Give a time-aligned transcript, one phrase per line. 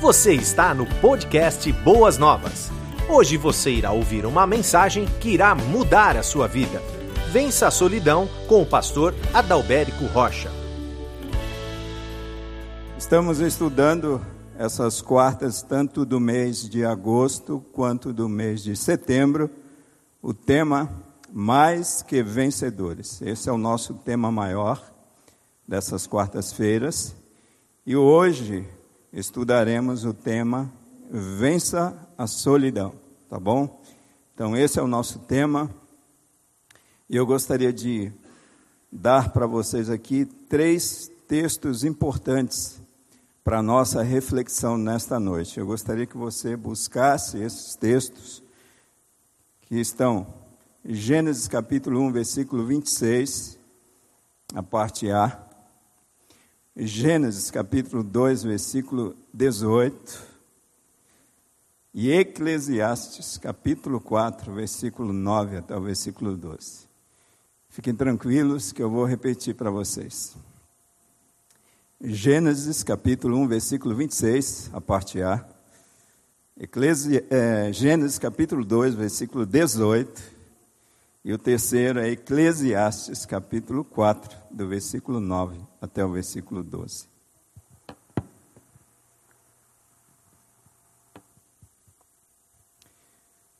[0.00, 2.70] Você está no podcast Boas Novas.
[3.06, 6.80] Hoje você irá ouvir uma mensagem que irá mudar a sua vida.
[7.30, 10.50] Vença a solidão com o pastor Adalberico Rocha.
[12.96, 14.24] Estamos estudando
[14.58, 19.50] essas quartas, tanto do mês de agosto quanto do mês de setembro,
[20.22, 20.88] o tema
[21.30, 23.20] Mais que Vencedores.
[23.20, 24.82] Esse é o nosso tema maior
[25.68, 27.14] dessas quartas-feiras.
[27.84, 28.66] E hoje
[29.12, 30.70] estudaremos o tema
[31.10, 32.94] Vença a Solidão,
[33.28, 33.80] tá bom?
[34.34, 35.68] Então, esse é o nosso tema.
[37.08, 38.12] E eu gostaria de
[38.90, 42.80] dar para vocês aqui três textos importantes
[43.42, 45.58] para a nossa reflexão nesta noite.
[45.58, 48.42] Eu gostaria que você buscasse esses textos
[49.62, 50.26] que estão
[50.84, 53.58] em Gênesis capítulo 1, versículo 26,
[54.54, 55.49] a parte A.
[56.82, 60.30] Gênesis capítulo 2, versículo 18.
[61.92, 66.88] E Eclesiastes capítulo 4, versículo 9 até o versículo 12.
[67.68, 70.34] Fiquem tranquilos que eu vou repetir para vocês.
[72.02, 75.44] Gênesis capítulo 1, versículo 26, a parte A.
[76.58, 80.22] Eclesi, é, Gênesis capítulo 2, versículo 18.
[81.26, 87.08] E o terceiro é Eclesiastes capítulo 4, do versículo 9 até o versículo 12.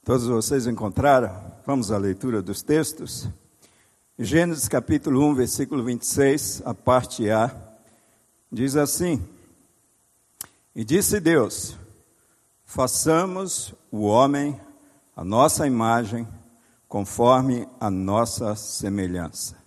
[0.04, 1.30] Todos vocês encontraram?
[1.64, 3.28] Vamos à leitura dos textos.
[4.18, 7.54] Gênesis capítulo 1, versículo 26, a parte A
[8.50, 9.22] diz assim:
[10.74, 11.76] E disse Deus:
[12.64, 14.60] Façamos o homem
[15.14, 16.26] a nossa imagem,
[16.88, 19.59] conforme a nossa semelhança.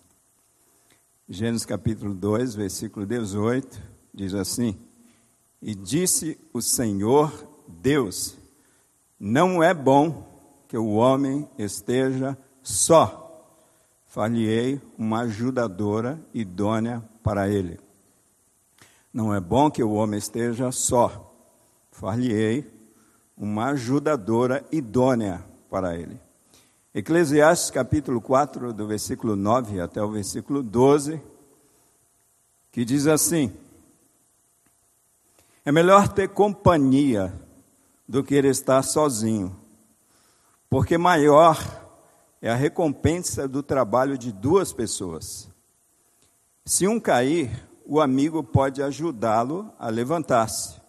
[1.27, 3.81] Gênesis capítulo 2, versículo 18,
[4.13, 4.77] diz assim:
[5.61, 7.31] E disse o Senhor
[7.65, 8.35] Deus:
[9.17, 10.27] Não é bom
[10.67, 13.21] que o homem esteja só.
[14.05, 17.79] Falhei uma ajudadora idônea para ele.
[19.13, 21.33] Não é bom que o homem esteja só.
[21.89, 22.69] Far-lhe-ei
[23.37, 26.19] uma ajudadora idônea para ele.
[26.95, 31.19] Eclesiastes capítulo 4, do versículo 9 até o versículo 12,
[32.71, 33.51] que diz assim:
[35.65, 37.33] É melhor ter companhia
[38.07, 39.59] do que estar sozinho,
[40.69, 41.57] porque maior
[42.39, 45.49] é a recompensa do trabalho de duas pessoas.
[46.63, 47.49] Se um cair,
[47.87, 50.79] o amigo pode ajudá-lo a levantar-se.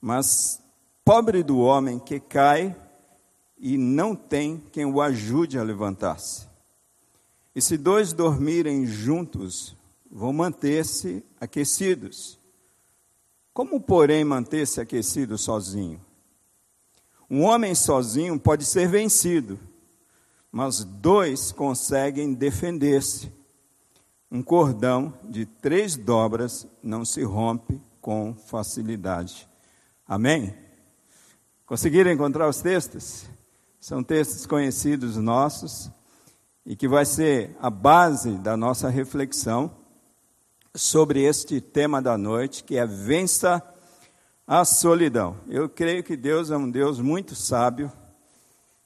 [0.00, 0.60] Mas
[1.04, 2.76] pobre do homem que cai
[3.64, 6.46] e não tem quem o ajude a levantar-se.
[7.56, 9.74] E se dois dormirem juntos,
[10.12, 12.38] vão manter-se aquecidos.
[13.54, 15.98] Como, porém, manter-se aquecido sozinho?
[17.30, 19.58] Um homem sozinho pode ser vencido,
[20.52, 23.32] mas dois conseguem defender-se.
[24.30, 29.48] Um cordão de três dobras não se rompe com facilidade.
[30.06, 30.54] Amém?
[31.64, 33.32] Conseguiram encontrar os textos?
[33.84, 35.90] São textos conhecidos nossos
[36.64, 39.70] e que vai ser a base da nossa reflexão
[40.74, 43.62] sobre este tema da noite, que é vença
[44.46, 45.36] a solidão.
[45.46, 47.92] Eu creio que Deus é um Deus muito sábio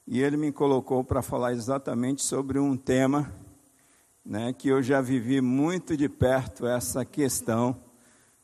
[0.05, 3.33] e ele me colocou para falar exatamente sobre um tema
[4.27, 7.77] né, que eu já vivi muito de perto essa questão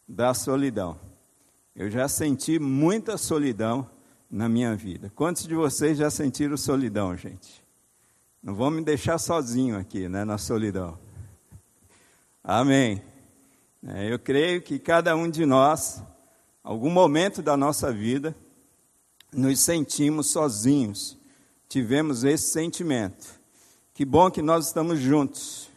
[0.06, 1.00] da solidão.
[1.74, 3.90] Eu já senti muita solidão
[4.34, 5.12] na minha vida.
[5.14, 7.62] Quantos de vocês já sentiram solidão, gente?
[8.42, 10.98] Não vão me deixar sozinho aqui, né, na solidão.
[12.42, 13.00] Amém.
[13.86, 16.02] É, eu creio que cada um de nós,
[16.64, 18.34] algum momento da nossa vida,
[19.32, 21.16] nos sentimos sozinhos.
[21.68, 23.38] Tivemos esse sentimento.
[23.94, 25.70] Que bom que nós estamos juntos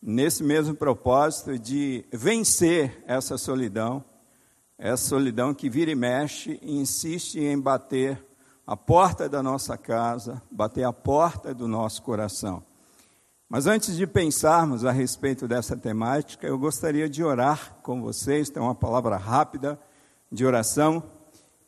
[0.00, 4.02] nesse mesmo propósito de vencer essa solidão,
[4.78, 8.22] essa solidão que vira e mexe e insiste em bater
[8.66, 12.62] a porta da nossa casa, bater a porta do nosso coração.
[13.48, 18.60] Mas antes de pensarmos a respeito dessa temática, eu gostaria de orar com vocês, tem
[18.60, 19.78] uma palavra rápida
[20.32, 21.02] de oração,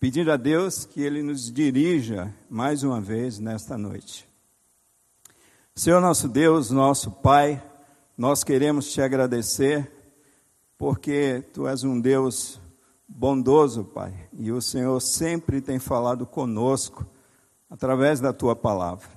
[0.00, 4.28] pedindo a Deus que Ele nos dirija mais uma vez nesta noite.
[5.74, 7.62] Senhor nosso Deus, nosso Pai,
[8.16, 9.88] nós queremos te agradecer
[10.76, 12.60] porque tu és um Deus
[13.08, 17.06] bondoso, Pai, e o Senhor sempre tem falado conosco
[17.70, 19.08] através da tua palavra.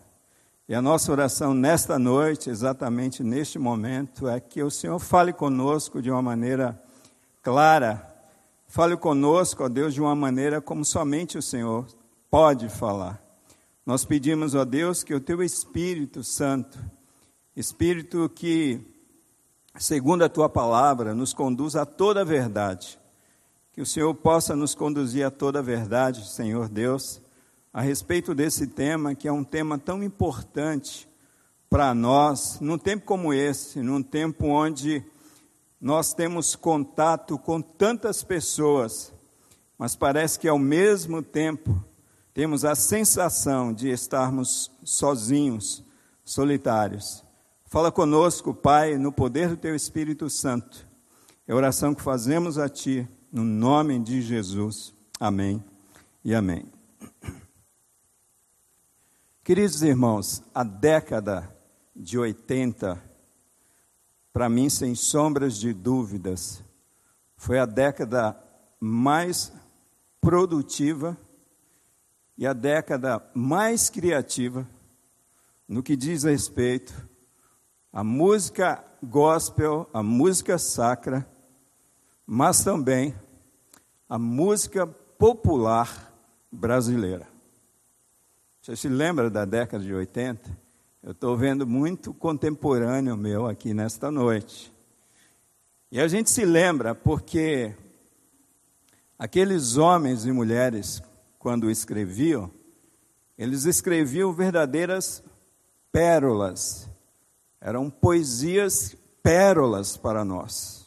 [0.67, 6.01] E a nossa oração nesta noite, exatamente neste momento, é que o Senhor fale conosco
[6.01, 6.81] de uma maneira
[7.43, 8.11] clara,
[8.71, 11.85] Fale conosco, ó Deus, de uma maneira como somente o Senhor
[12.29, 13.21] pode falar.
[13.85, 16.79] Nós pedimos, ó Deus, que o teu Espírito Santo,
[17.53, 18.79] Espírito que,
[19.77, 22.97] segundo a tua palavra, nos conduza a toda a verdade,
[23.73, 27.21] que o Senhor possa nos conduzir a toda a verdade, Senhor Deus,
[27.73, 31.07] a respeito desse tema, que é um tema tão importante
[31.69, 35.01] para nós, num tempo como esse, num tempo onde
[35.79, 39.13] nós temos contato com tantas pessoas,
[39.77, 41.81] mas parece que ao mesmo tempo
[42.33, 45.81] temos a sensação de estarmos sozinhos,
[46.25, 47.23] solitários.
[47.65, 50.85] Fala conosco, Pai, no poder do Teu Espírito Santo.
[51.47, 54.93] É a oração que fazemos a Ti, no nome de Jesus.
[55.19, 55.63] Amém
[56.23, 56.65] e amém.
[59.43, 61.49] Queridos irmãos, a década
[61.95, 63.11] de 80
[64.33, 66.63] para mim, sem sombras de dúvidas,
[67.35, 68.37] foi a década
[68.79, 69.51] mais
[70.21, 71.17] produtiva
[72.37, 74.65] e a década mais criativa
[75.67, 76.93] no que diz respeito
[77.91, 81.27] à música gospel, à música sacra,
[82.25, 83.15] mas também
[84.07, 86.11] à música popular
[86.51, 87.27] brasileira.
[88.61, 90.49] Você se lembra da década de 80?
[91.01, 94.71] Eu estou vendo muito contemporâneo meu aqui nesta noite.
[95.91, 97.73] E a gente se lembra porque
[99.17, 101.01] aqueles homens e mulheres,
[101.39, 102.51] quando escreviam,
[103.37, 105.23] eles escreviam verdadeiras
[105.91, 106.87] pérolas.
[107.59, 110.80] Eram poesias pérolas para nós.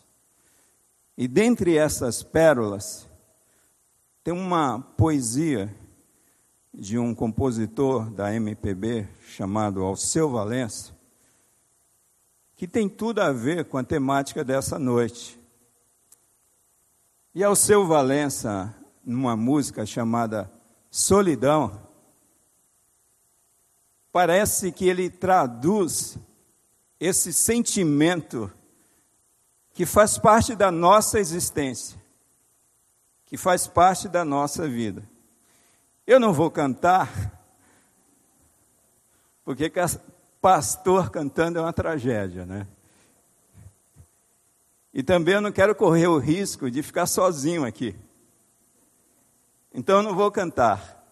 [1.16, 3.08] E dentre essas pérolas,
[4.24, 5.72] tem uma poesia
[6.72, 10.92] de um compositor da MPB chamado Alceu Valença,
[12.56, 15.38] que tem tudo a ver com a temática dessa noite.
[17.32, 18.74] E Alceu Valença,
[19.04, 20.50] numa música chamada
[20.90, 21.80] Solidão,
[24.10, 26.16] parece que ele traduz
[26.98, 28.50] esse sentimento
[29.74, 32.00] que faz parte da nossa existência,
[33.26, 35.02] que faz parte da nossa vida.
[36.06, 37.10] Eu não vou cantar,
[39.44, 39.70] porque
[40.40, 42.68] pastor cantando é uma tragédia, né?
[44.92, 47.96] E também eu não quero correr o risco de ficar sozinho aqui.
[49.72, 51.02] Então eu não vou cantar.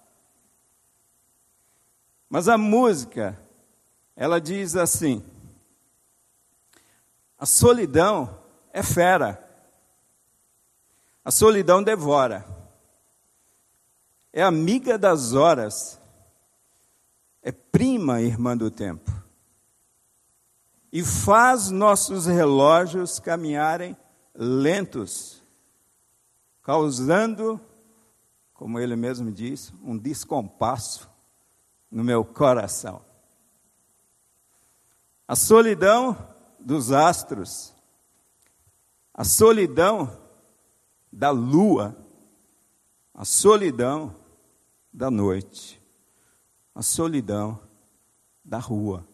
[2.30, 3.36] Mas a música,
[4.14, 5.24] ela diz assim:
[7.36, 8.41] a solidão
[8.72, 9.38] é fera,
[11.24, 12.44] a solidão devora.
[14.32, 16.00] É amiga das horas,
[17.42, 19.12] é prima irmã do tempo,
[20.90, 23.94] e faz nossos relógios caminharem
[24.34, 25.42] lentos,
[26.62, 27.60] causando,
[28.54, 31.10] como ele mesmo diz, um descompasso
[31.90, 33.02] no meu coração.
[35.28, 36.16] A solidão
[36.58, 37.71] dos astros,
[39.22, 40.18] a solidão
[41.12, 41.96] da lua,
[43.14, 44.12] a solidão
[44.92, 45.80] da noite,
[46.74, 47.60] a solidão
[48.44, 49.06] da rua.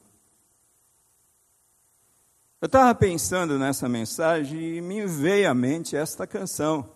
[2.58, 6.88] Eu estava pensando nessa mensagem e me veio à mente esta canção.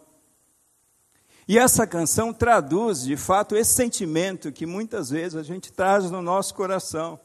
[1.46, 6.22] E essa canção traduz, de fato, esse sentimento que muitas vezes a gente traz no
[6.22, 7.20] nosso coração.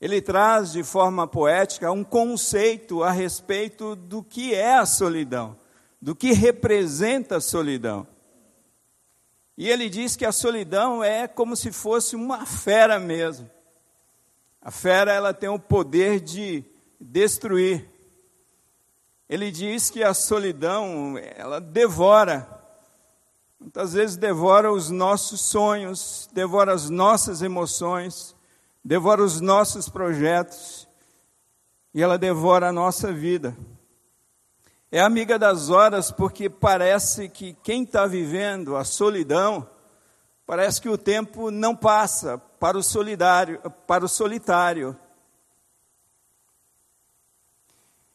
[0.00, 5.56] Ele traz de forma poética um conceito a respeito do que é a solidão,
[6.00, 8.06] do que representa a solidão.
[9.58, 13.50] E ele diz que a solidão é como se fosse uma fera mesmo.
[14.62, 16.64] A fera ela tem o poder de
[16.98, 17.86] destruir.
[19.28, 22.48] Ele diz que a solidão ela devora.
[23.60, 28.34] Muitas vezes devora os nossos sonhos, devora as nossas emoções,
[28.84, 30.88] devora os nossos projetos
[31.92, 33.56] e ela devora a nossa vida.
[34.90, 39.68] É amiga das horas porque parece que quem está vivendo a solidão,
[40.44, 44.96] parece que o tempo não passa para o solidário, para o solitário.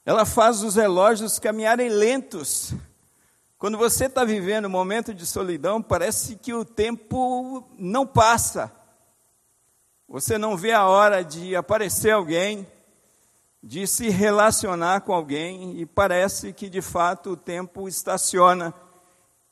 [0.05, 2.73] Ela faz os relógios caminharem lentos.
[3.57, 8.71] Quando você está vivendo um momento de solidão, parece que o tempo não passa.
[10.07, 12.67] Você não vê a hora de aparecer alguém,
[13.61, 18.73] de se relacionar com alguém e parece que de fato o tempo estaciona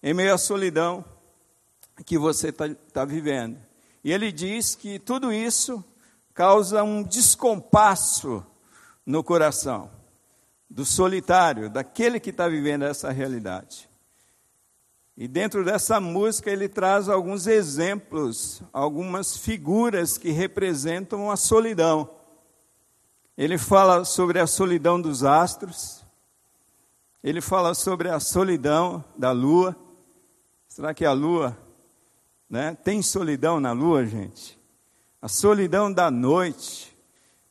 [0.02, 1.04] em meio à solidão
[2.06, 3.58] que você está tá vivendo.
[4.04, 5.84] E ele diz que tudo isso
[6.34, 8.46] causa um descompasso
[9.06, 9.90] no coração.
[10.70, 13.88] do solitário, daquele que está vivendo essa realidade.
[15.16, 22.10] E dentro dessa música ele traz alguns exemplos, algumas figuras que representam a solidão.
[23.38, 26.04] Ele fala sobre a solidão dos astros,
[27.24, 29.76] ele fala sobre a solidão da lua.
[30.68, 31.58] Será que a lua
[32.50, 34.60] né, tem solidão na lua, gente?
[35.22, 36.96] A solidão da noite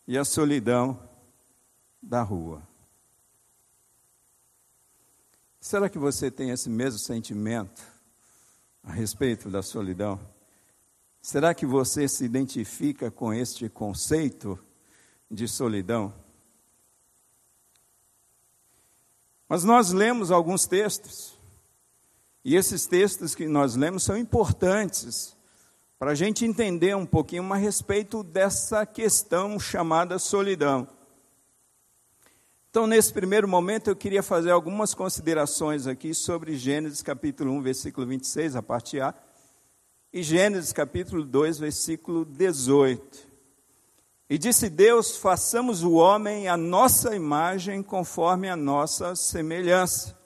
[0.06, 0.98] e a solidão
[2.02, 2.60] da rua.
[5.62, 7.82] Será que você tem esse mesmo sentimento
[8.82, 10.20] a respeito da solidão?
[11.22, 14.58] Será que você se identifica com este conceito?
[15.32, 16.12] de solidão.
[19.48, 21.38] Mas nós lemos alguns textos,
[22.44, 25.34] e esses textos que nós lemos são importantes
[25.98, 30.86] para a gente entender um pouquinho a respeito dessa questão chamada solidão.
[32.72, 38.06] Então, nesse primeiro momento, eu queria fazer algumas considerações aqui sobre Gênesis capítulo 1, versículo
[38.06, 39.14] 26, a parte A,
[40.10, 43.28] e Gênesis capítulo 2, versículo 18.
[44.30, 50.18] E disse Deus: façamos o homem a nossa imagem, conforme a nossa semelhança.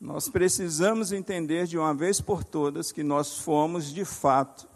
[0.00, 4.68] Nós precisamos entender de uma vez por todas que nós fomos, de fato,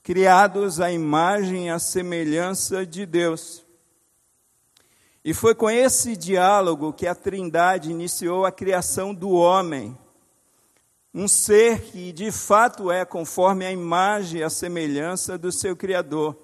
[0.00, 3.65] criados à imagem e à semelhança de Deus.
[5.26, 9.98] E foi com esse diálogo que a Trindade iniciou a criação do homem,
[11.12, 16.36] um ser que de fato é conforme a imagem e a semelhança do seu Criador.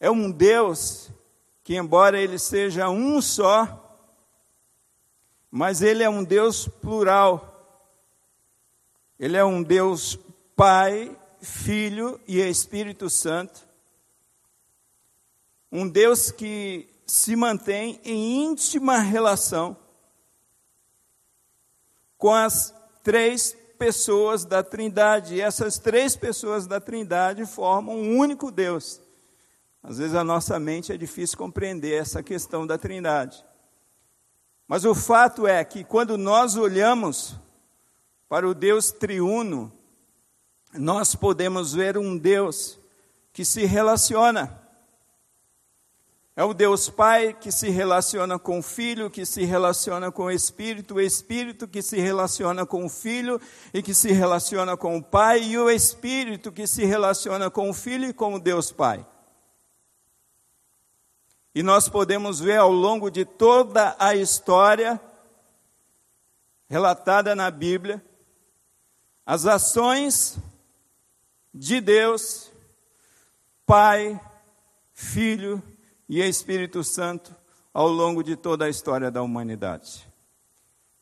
[0.00, 1.08] É um Deus
[1.62, 3.96] que, embora ele seja um só,
[5.48, 7.78] mas ele é um Deus plural.
[9.20, 10.18] Ele é um Deus
[10.56, 13.64] Pai, Filho e Espírito Santo.
[15.70, 19.76] Um Deus que se mantém em íntima relação
[22.16, 25.34] com as três pessoas da Trindade.
[25.34, 29.00] E essas três pessoas da Trindade formam um único Deus.
[29.82, 33.44] Às vezes a nossa mente é difícil compreender essa questão da Trindade.
[34.66, 37.36] Mas o fato é que quando nós olhamos
[38.26, 39.70] para o Deus triuno,
[40.72, 42.78] nós podemos ver um Deus
[43.32, 44.63] que se relaciona.
[46.36, 50.30] É o Deus Pai que se relaciona com o Filho, que se relaciona com o
[50.32, 53.40] Espírito, o Espírito que se relaciona com o Filho
[53.72, 57.74] e que se relaciona com o Pai, e o Espírito que se relaciona com o
[57.74, 59.06] Filho e com o Deus Pai.
[61.54, 65.00] E nós podemos ver ao longo de toda a história
[66.68, 68.04] relatada na Bíblia
[69.24, 70.36] as ações
[71.54, 72.50] de Deus,
[73.64, 74.20] Pai,
[74.92, 75.62] Filho
[76.14, 77.34] e Espírito Santo
[77.72, 80.06] ao longo de toda a história da humanidade.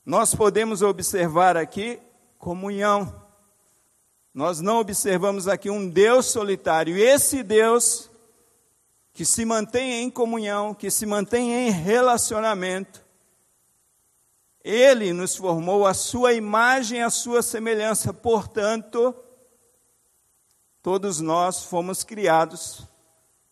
[0.07, 2.00] Nós podemos observar aqui
[2.38, 3.23] comunhão.
[4.33, 6.97] Nós não observamos aqui um Deus solitário.
[6.97, 8.11] Esse Deus
[9.12, 13.02] que se mantém em comunhão, que se mantém em relacionamento.
[14.64, 19.14] Ele nos formou a sua imagem, a sua semelhança, portanto,
[20.83, 22.83] todos nós fomos criados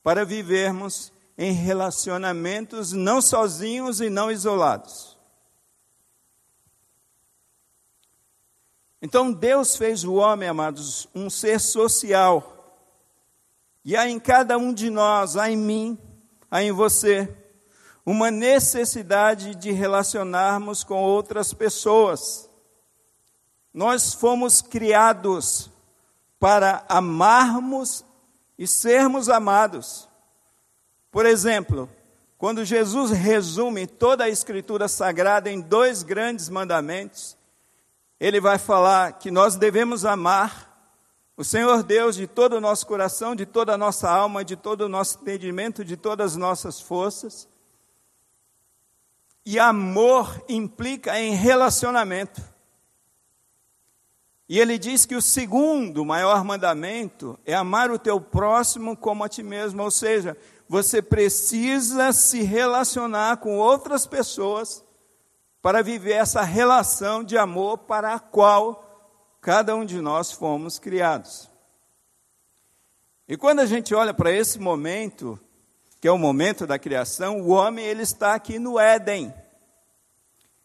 [0.03, 1.13] para vivermos
[1.43, 5.17] em relacionamentos não sozinhos e não isolados.
[9.01, 12.59] Então Deus fez o homem, amados, um ser social
[13.83, 15.99] e há em cada um de nós, há em mim,
[16.51, 17.35] há em você,
[18.05, 22.51] uma necessidade de relacionarmos com outras pessoas.
[23.73, 25.71] Nós fomos criados
[26.39, 28.05] para amarmos
[28.59, 30.10] e sermos amados.
[31.11, 31.91] Por exemplo,
[32.39, 37.37] quando Jesus resume toda a Escritura Sagrada em dois grandes mandamentos,
[38.19, 40.71] ele vai falar que nós devemos amar
[41.41, 44.83] o Senhor Deus, de todo o nosso coração, de toda a nossa alma, de todo
[44.83, 47.49] o nosso entendimento, de todas as nossas forças.
[49.47, 52.43] E amor implica em relacionamento.
[54.47, 59.29] E ele diz que o segundo maior mandamento é amar o teu próximo como a
[59.29, 60.37] ti mesmo, ou seja,
[60.71, 64.85] você precisa se relacionar com outras pessoas
[65.61, 71.51] para viver essa relação de amor para a qual cada um de nós fomos criados.
[73.27, 75.37] E quando a gente olha para esse momento,
[76.01, 79.35] que é o momento da criação, o homem ele está aqui no Éden.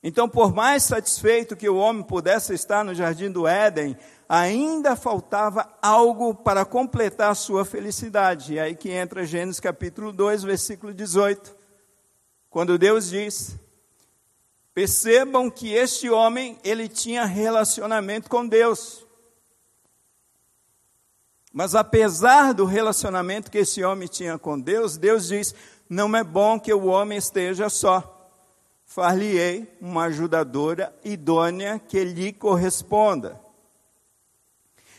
[0.07, 3.97] Então, por mais satisfeito que o homem pudesse estar no jardim do Éden,
[4.29, 8.53] ainda faltava algo para completar a sua felicidade.
[8.53, 11.55] E aí que entra Gênesis capítulo 2, versículo 18,
[12.51, 13.55] quando Deus diz:
[14.75, 19.03] Percebam que este homem, ele tinha relacionamento com Deus.
[21.51, 25.55] Mas apesar do relacionamento que esse homem tinha com Deus, Deus diz:
[25.89, 28.14] Não é bom que o homem esteja só.
[28.95, 33.37] Far-lhe-ei uma ajudadora idônea que lhe corresponda.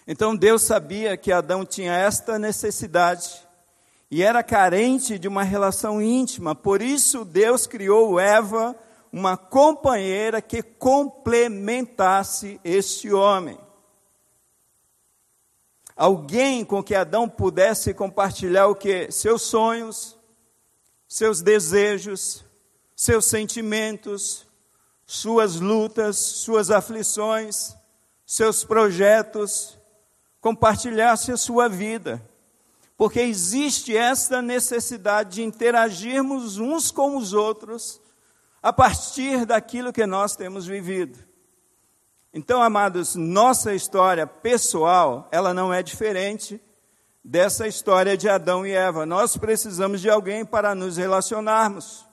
[0.06, 3.42] Então Deus sabia que Adão tinha esta necessidade
[4.10, 8.76] e era carente de uma relação íntima, por isso Deus criou Eva,
[9.10, 13.58] uma companheira que complementasse este homem.
[15.96, 19.10] Alguém com que Adão pudesse compartilhar o que?
[19.10, 20.18] Seus sonhos,
[21.08, 22.44] seus desejos,
[22.96, 24.46] seus sentimentos,
[25.06, 27.76] suas lutas, suas aflições,
[28.24, 29.78] seus projetos,
[30.40, 32.22] compartilhasse a sua vida.
[32.96, 38.00] Porque existe essa necessidade de interagirmos uns com os outros
[38.62, 41.18] a partir daquilo que nós temos vivido.
[42.32, 46.60] Então, amados, nossa história pessoal, ela não é diferente
[47.22, 49.04] dessa história de Adão e Eva.
[49.04, 52.05] Nós precisamos de alguém para nos relacionarmos.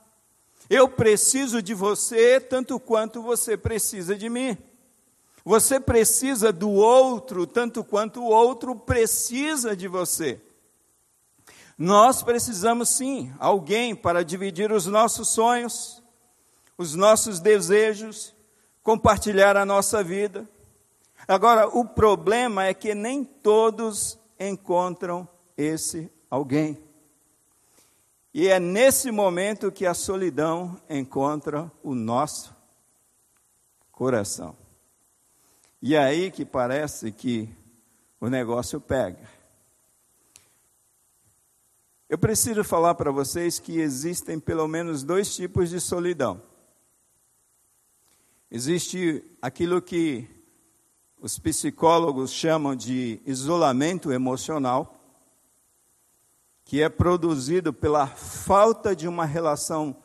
[0.69, 4.57] Eu preciso de você tanto quanto você precisa de mim.
[5.45, 10.39] Você precisa do outro tanto quanto o outro precisa de você.
[11.77, 16.01] Nós precisamos sim, alguém para dividir os nossos sonhos,
[16.77, 18.33] os nossos desejos,
[18.81, 20.47] compartilhar a nossa vida.
[21.27, 25.27] Agora, o problema é que nem todos encontram
[25.57, 26.77] esse alguém.
[28.33, 32.55] E é nesse momento que a solidão encontra o nosso
[33.91, 34.55] coração.
[35.79, 37.47] E é aí que parece que
[38.19, 39.29] o negócio pega.
[42.09, 46.41] Eu preciso falar para vocês que existem pelo menos dois tipos de solidão.
[48.49, 50.27] Existe aquilo que
[51.19, 54.92] os psicólogos chamam de isolamento emocional,
[56.65, 59.95] que é produzido pela falta de uma relação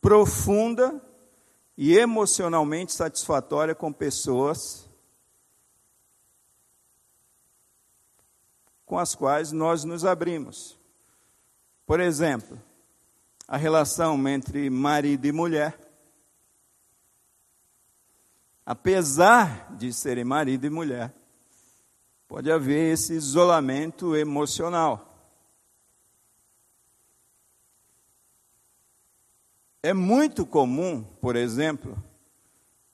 [0.00, 1.00] profunda
[1.76, 4.86] e emocionalmente satisfatória com pessoas
[8.86, 10.78] com as quais nós nos abrimos.
[11.84, 12.58] Por exemplo,
[13.48, 15.78] a relação entre marido e mulher.
[18.64, 21.12] Apesar de serem marido e mulher,
[22.26, 25.15] pode haver esse isolamento emocional.
[29.86, 31.96] É muito comum, por exemplo,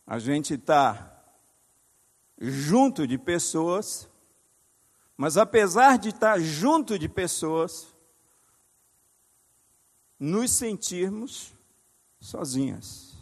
[0.06, 1.24] a gente estar tá
[2.38, 4.10] junto de pessoas
[5.22, 7.94] mas apesar de estar junto de pessoas,
[10.18, 11.52] nos sentirmos
[12.20, 13.12] sozinhas.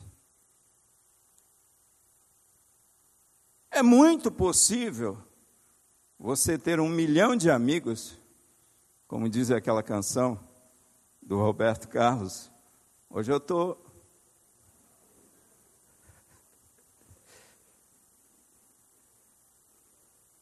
[3.70, 5.18] É muito possível
[6.18, 8.18] você ter um milhão de amigos,
[9.06, 10.40] como diz aquela canção
[11.22, 12.50] do Roberto Carlos.
[13.12, 13.76] Hoje eu estou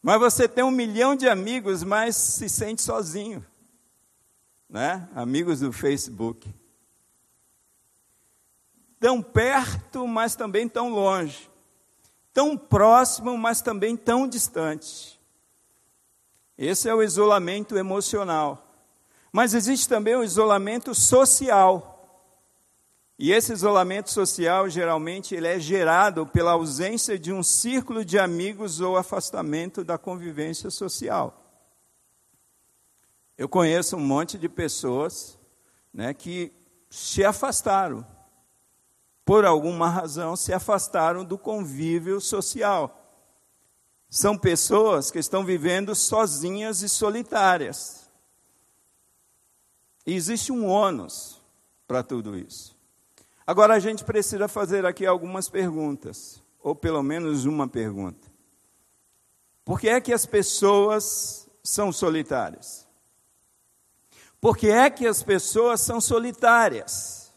[0.03, 3.45] Mas você tem um milhão de amigos, mas se sente sozinho.
[4.69, 5.09] Né?
[5.15, 6.55] Amigos do Facebook.
[9.01, 11.51] Tão perto, mas também tão longe.
[12.33, 15.21] Tão próximo, mas também tão distante.
[16.57, 18.65] Esse é o isolamento emocional.
[19.33, 21.98] Mas existe também o isolamento social.
[23.19, 28.81] E esse isolamento social, geralmente, ele é gerado pela ausência de um círculo de amigos
[28.81, 31.35] ou afastamento da convivência social.
[33.37, 35.37] Eu conheço um monte de pessoas
[35.93, 36.53] né, que
[36.89, 38.07] se afastaram,
[39.25, 43.05] por alguma razão, se afastaram do convívio social.
[44.09, 48.09] São pessoas que estão vivendo sozinhas e solitárias.
[50.07, 51.43] E existe um ônus
[51.87, 52.78] para tudo isso.
[53.49, 58.31] Agora a gente precisa fazer aqui algumas perguntas, ou pelo menos uma pergunta.
[59.65, 62.87] Por que é que as pessoas são solitárias?
[64.39, 67.33] Por que é que as pessoas são solitárias?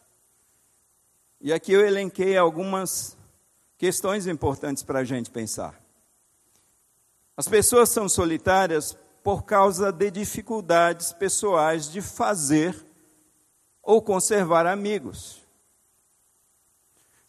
[1.39, 3.15] E aqui eu elenquei algumas
[3.77, 5.81] questões importantes para a gente pensar.
[7.37, 12.75] As pessoas são solitárias por causa de dificuldades pessoais de fazer
[13.81, 15.39] ou conservar amigos.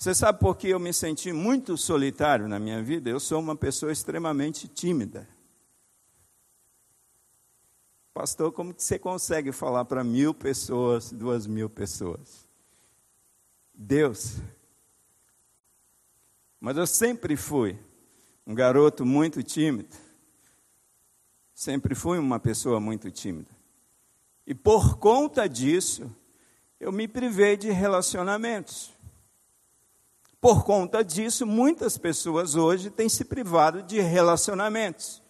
[0.02, 3.08] Você sabe por que eu me senti muito solitário na minha vida?
[3.08, 5.28] Eu sou uma pessoa extremamente tímida.
[8.12, 12.48] Pastor, como que você consegue falar para mil pessoas, duas mil pessoas?
[13.72, 14.38] Deus.
[16.58, 17.78] Mas eu sempre fui
[18.44, 19.96] um garoto muito tímido.
[21.54, 23.52] Sempre fui uma pessoa muito tímida.
[24.44, 26.10] E por conta disso,
[26.80, 28.91] eu me privei de relacionamentos.
[30.42, 35.22] Por conta disso, muitas pessoas hoje têm se privado de relacionamentos.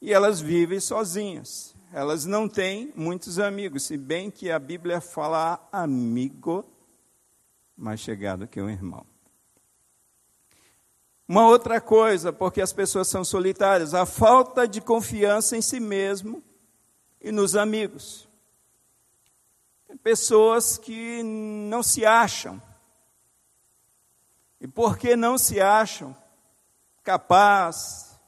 [0.00, 1.74] E elas vivem sozinhas.
[1.92, 6.64] Elas não têm muitos amigos, se bem que a Bíblia fala amigo
[7.76, 9.04] mais chegado que um irmão.
[11.28, 16.42] Uma outra coisa, porque as pessoas são solitárias, a falta de confiança em si mesmo
[17.20, 18.26] e nos amigos.
[20.02, 22.62] Pessoas que não se acham.
[24.60, 26.16] E porque não se acham
[27.02, 28.18] capaz,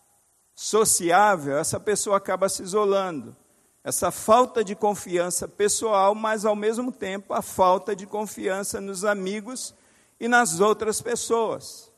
[0.54, 3.36] sociável, essa pessoa acaba se isolando.
[3.82, 9.74] Essa falta de confiança pessoal, mas ao mesmo tempo a falta de confiança nos amigos
[10.20, 11.90] e nas outras pessoas.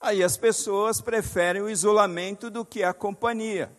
[0.00, 3.70] Aí as pessoas preferem o isolamento do que a companhia.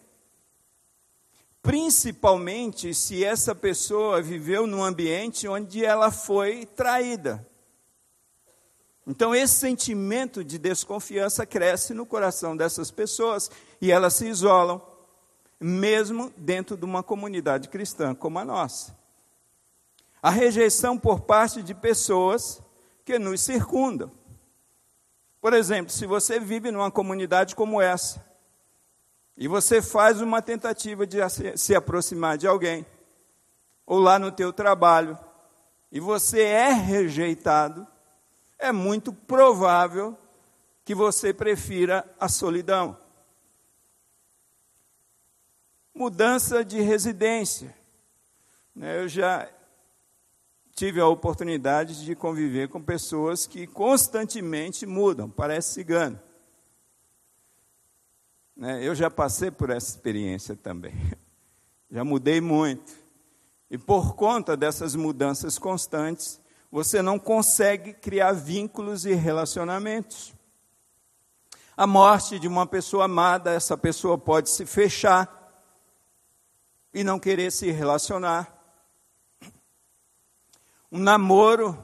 [1.62, 7.46] Principalmente se essa pessoa viveu num ambiente onde ela foi traída.
[9.08, 14.82] Então, esse sentimento de desconfiança cresce no coração dessas pessoas e elas se isolam,
[15.58, 18.94] mesmo dentro de uma comunidade cristã como a nossa.
[20.22, 22.62] A rejeição por parte de pessoas
[23.06, 24.12] que nos circundam.
[25.40, 28.22] Por exemplo, se você vive numa comunidade como essa,
[29.38, 31.20] e você faz uma tentativa de
[31.56, 32.86] se aproximar de alguém,
[33.86, 35.18] ou lá no teu trabalho,
[35.90, 37.88] e você é rejeitado,
[38.60, 40.18] é muito provável
[40.84, 42.98] que você prefira a solidão.
[45.94, 47.76] Mudança de residência.
[48.76, 49.50] Né, eu já
[50.76, 56.20] tive a oportunidade de conviver com pessoas que constantemente mudam, parece cigano.
[58.56, 58.84] Né?
[58.84, 60.94] Eu já passei por essa experiência também.
[61.90, 62.92] Já mudei muito.
[63.72, 66.38] E por conta dessas mudanças constantes,
[66.78, 70.32] você não consegue criar vínculos e relacionamentos.
[71.76, 75.28] A morte de uma pessoa amada, essa pessoa pode se fechar
[76.94, 78.56] e não querer se relacionar.
[80.92, 81.84] Um namoro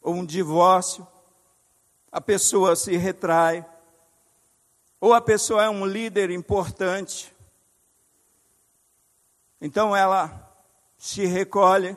[0.00, 1.06] ou um divórcio,
[2.10, 3.62] a pessoa se retrai,
[4.98, 7.30] ou a pessoa é um líder importante,
[9.60, 10.50] então ela
[10.96, 11.94] se recolhe,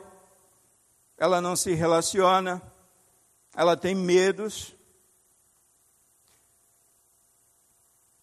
[1.18, 2.60] ela não se relaciona,
[3.54, 4.74] ela tem medos.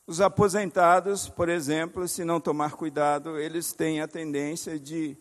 [0.06, 5.18] Os aposentados, por exemplo, se não tomar cuidado, eles têm a tendência de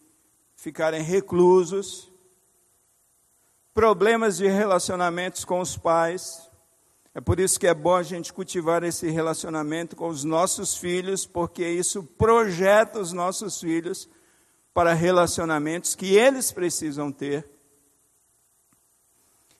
[0.54, 2.10] ficarem reclusos,
[3.72, 6.50] problemas de relacionamentos com os pais.
[7.14, 11.24] É por isso que é bom a gente cultivar esse relacionamento com os nossos filhos,
[11.24, 14.08] porque isso projeta os nossos filhos
[14.74, 17.48] para relacionamentos que eles precisam ter.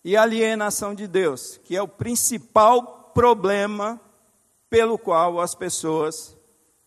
[0.04, 4.00] E alienação de Deus, que é o principal problema
[4.68, 6.36] pelo qual as pessoas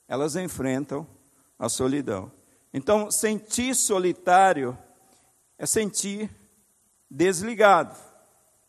[0.07, 1.07] elas enfrentam
[1.57, 2.31] a solidão.
[2.73, 4.77] Então, sentir solitário
[5.57, 6.29] é sentir
[7.09, 7.95] desligado.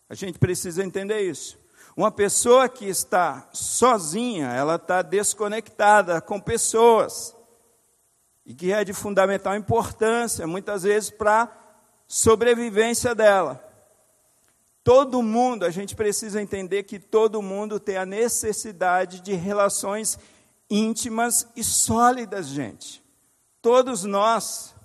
[0.09, 1.59] A gente precisa entender isso.
[1.97, 7.35] Uma pessoa que está sozinha, ela está desconectada com pessoas.
[8.45, 11.49] E que é de fundamental importância, muitas vezes, para a
[12.07, 13.66] sobrevivência dela.
[14.87, 20.17] Todo mundo, a gente precisa entender que todo mundo tem a necessidade de relações
[20.71, 23.03] íntimas e sólidas, gente.
[23.61, 24.77] Todos nós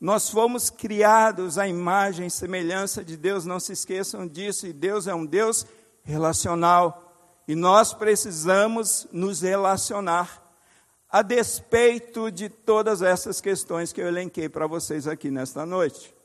[0.00, 5.08] nós fomos criados à imagem e semelhança de Deus, não se esqueçam disso, e Deus
[5.08, 5.66] é um Deus
[6.04, 7.12] relacional.
[7.48, 10.40] E nós precisamos nos relacionar,
[11.10, 16.19] a despeito de todas essas questões que eu elenquei para vocês aqui nesta noite.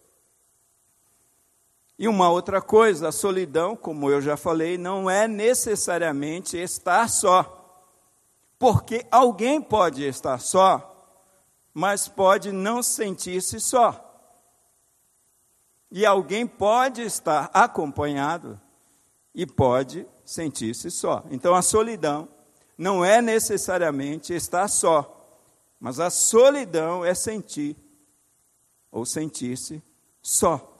[1.98, 7.84] E uma outra coisa, a solidão, como eu já falei, não é necessariamente estar só.
[8.60, 10.92] Porque alguém pode estar só
[11.76, 14.02] mas pode não sentir-se só.
[15.92, 18.60] E alguém pode estar acompanhado
[19.34, 21.22] e pode sentir-se só.
[21.30, 22.30] Então a solidão
[22.78, 25.12] não é necessariamente estar só,
[25.78, 27.76] mas a solidão é sentir
[28.90, 29.84] ou sentir-se
[30.22, 30.75] só.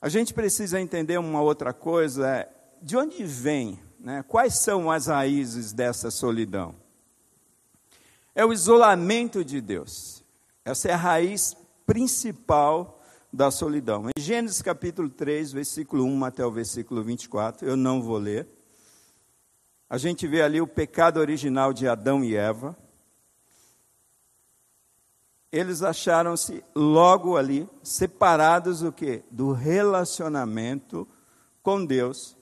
[0.00, 2.48] A gente precisa entender uma outra coisa, é,
[2.80, 4.24] de onde vem, né?
[4.26, 6.74] quais são as raízes dessa solidão?
[8.38, 10.22] é o isolamento de Deus.
[10.64, 14.08] Essa é a raiz principal da solidão.
[14.16, 18.46] Em Gênesis capítulo 3, versículo 1 até o versículo 24, eu não vou ler.
[19.90, 22.76] A gente vê ali o pecado original de Adão e Eva.
[25.50, 29.22] Eles acharam-se logo ali separados do que?
[29.30, 31.08] Do relacionamento
[31.62, 32.36] com Deus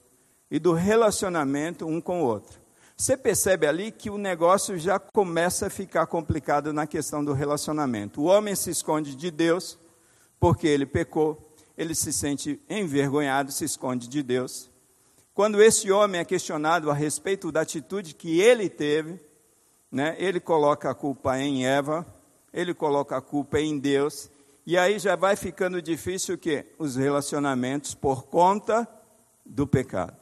[0.50, 2.60] e do relacionamento um com o outro.
[2.96, 8.22] Você percebe ali que o negócio já começa a ficar complicado na questão do relacionamento.
[8.22, 9.78] O homem se esconde de Deus
[10.40, 11.38] porque ele pecou,
[11.76, 14.70] ele se sente envergonhado, se esconde de Deus.
[15.34, 19.20] Quando esse homem é questionado a respeito da atitude que ele teve,
[19.92, 22.06] né, ele coloca a culpa em Eva,
[22.52, 24.30] ele coloca a culpa em Deus,
[24.66, 26.66] e aí já vai ficando difícil o quê?
[26.78, 28.88] Os relacionamentos por conta
[29.44, 30.18] do pecado.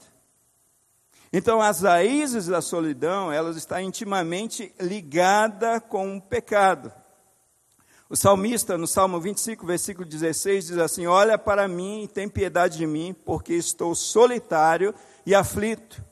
[1.32, 6.92] Então, as raízes da solidão, elas estão intimamente ligadas com o pecado.
[8.08, 12.76] O salmista, no Salmo 25, versículo 16, diz assim: Olha para mim e tem piedade
[12.76, 14.94] de mim, porque estou solitário
[15.26, 16.04] e aflito.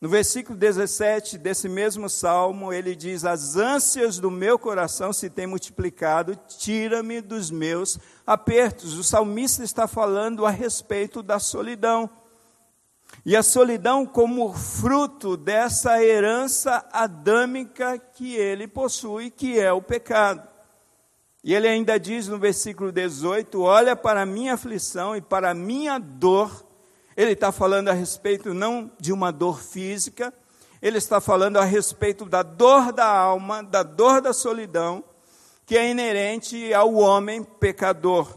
[0.00, 5.46] No versículo 17 desse mesmo salmo, ele diz: As ânsias do meu coração se têm
[5.46, 8.96] multiplicado, tira-me dos meus apertos.
[8.96, 12.08] O salmista está falando a respeito da solidão.
[13.24, 20.46] E a solidão como fruto dessa herança adâmica que ele possui, que é o pecado.
[21.42, 25.54] E ele ainda diz no versículo 18: Olha para a minha aflição e para a
[25.54, 26.67] minha dor.
[27.18, 30.32] Ele está falando a respeito não de uma dor física,
[30.80, 35.02] ele está falando a respeito da dor da alma, da dor da solidão,
[35.66, 38.32] que é inerente ao homem pecador.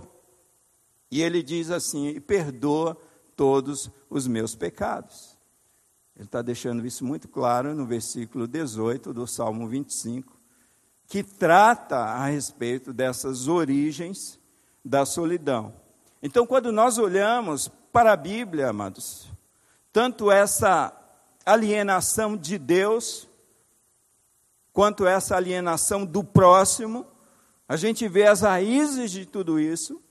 [1.12, 2.98] E ele diz assim: perdoa
[3.36, 5.38] todos os meus pecados.
[6.16, 10.42] Ele está deixando isso muito claro no versículo 18 do Salmo 25
[11.08, 14.40] que trata a respeito dessas origens
[14.84, 15.72] da solidão.
[16.24, 19.28] Então, quando nós olhamos para a Bíblia, amados,
[19.92, 20.92] tanto essa
[21.46, 23.28] alienação de Deus,
[24.72, 27.06] quanto essa alienação do próximo,
[27.68, 30.02] a gente vê as raízes de tudo isso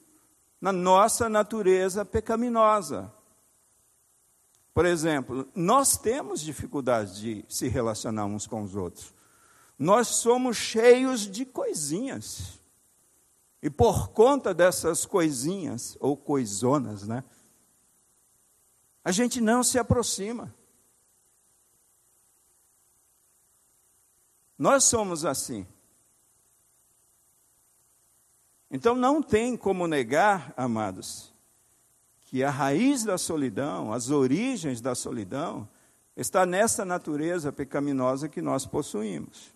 [0.61, 3.13] na nossa natureza pecaminosa.
[4.75, 9.13] Por exemplo, nós temos dificuldade de se relacionar uns com os outros
[9.81, 12.61] nós somos cheios de coisinhas.
[13.63, 17.25] E por conta dessas coisinhas, ou coisonas, né?
[19.05, 20.55] A gente não se aproxima.
[24.59, 25.67] Nós somos assim.
[28.71, 31.33] Então não tem como negar, amados,
[32.21, 35.69] que a raiz da solidão, as origens da solidão,
[36.15, 39.51] está nessa natureza pecaminosa que nós possuímos.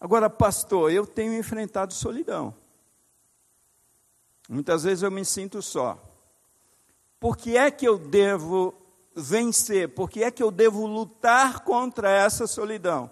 [0.00, 2.54] Agora, pastor, eu tenho enfrentado solidão.
[4.48, 6.09] Muitas vezes eu me sinto só.
[7.20, 8.74] Por que é que eu devo
[9.14, 9.90] vencer?
[9.90, 13.10] Por que é que eu devo lutar contra essa solidão?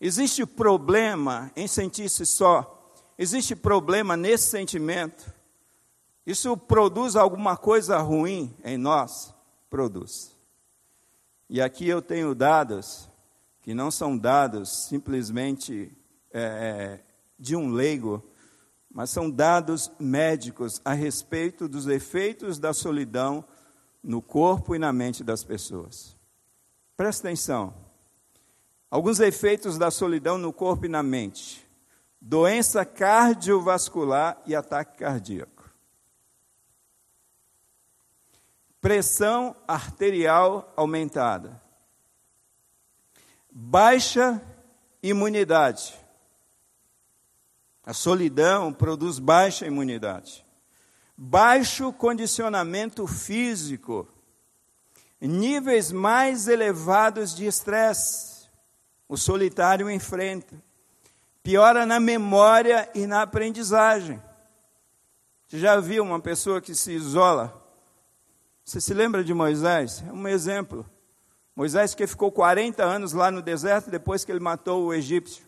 [0.00, 2.92] Existe problema em sentir-se só?
[3.16, 5.32] Existe problema nesse sentimento?
[6.26, 9.32] Isso produz alguma coisa ruim em nós?
[9.70, 10.36] Produz.
[11.48, 13.08] E aqui eu tenho dados
[13.62, 15.96] que não são dados simplesmente
[16.32, 17.00] é, é,
[17.38, 18.22] de um leigo,
[18.96, 23.44] mas são dados médicos a respeito dos efeitos da solidão
[24.02, 26.16] no corpo e na mente das pessoas.
[26.96, 27.74] Presta atenção.
[28.90, 31.68] Alguns efeitos da solidão no corpo e na mente:
[32.18, 35.70] doença cardiovascular e ataque cardíaco,
[38.80, 41.60] pressão arterial aumentada,
[43.50, 44.40] baixa
[45.02, 45.94] imunidade,
[47.86, 50.44] a solidão produz baixa imunidade,
[51.16, 54.08] baixo condicionamento físico,
[55.20, 58.36] níveis mais elevados de estresse.
[59.08, 60.60] O solitário enfrenta.
[61.44, 64.20] Piora na memória e na aprendizagem.
[65.46, 67.64] Você já viu uma pessoa que se isola?
[68.64, 70.02] Você se lembra de Moisés?
[70.04, 70.84] É um exemplo.
[71.54, 75.46] Moisés que ficou 40 anos lá no deserto depois que ele matou o egípcio.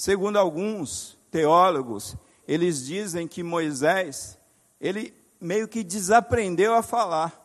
[0.00, 2.16] Segundo alguns teólogos,
[2.48, 4.38] eles dizem que Moisés,
[4.80, 7.38] ele meio que desaprendeu a falar,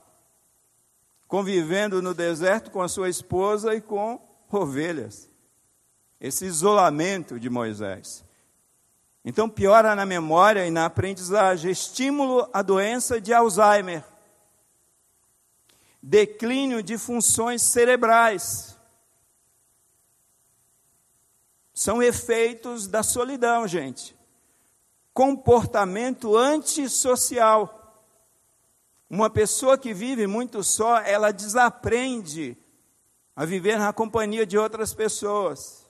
[1.28, 5.30] convivendo no deserto com a sua esposa e com ovelhas.
[6.18, 8.24] Esse isolamento de Moisés.
[9.26, 14.02] Então, piora na memória e na aprendizagem, estímulo à doença de Alzheimer,
[16.02, 18.75] declínio de funções cerebrais,
[21.76, 24.16] São efeitos da solidão, gente.
[25.14, 27.82] Comportamento antissocial.
[29.10, 32.58] Uma pessoa que vive muito só, ela desaprende
[33.36, 35.86] a viver na companhia de outras pessoas.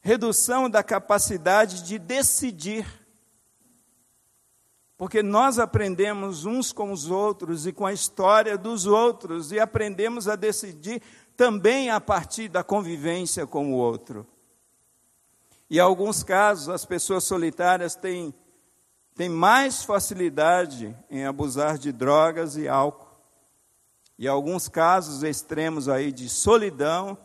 [0.00, 2.86] Redução da capacidade de decidir.
[4.96, 10.26] Porque nós aprendemos uns com os outros e com a história dos outros e aprendemos
[10.26, 11.02] a decidir
[11.36, 14.26] também a partir da convivência com o outro.
[15.68, 18.32] E em alguns casos, as pessoas solitárias têm,
[19.14, 23.06] têm mais facilidade em abusar de drogas e álcool.
[24.18, 27.18] E alguns casos extremos aí de solidão,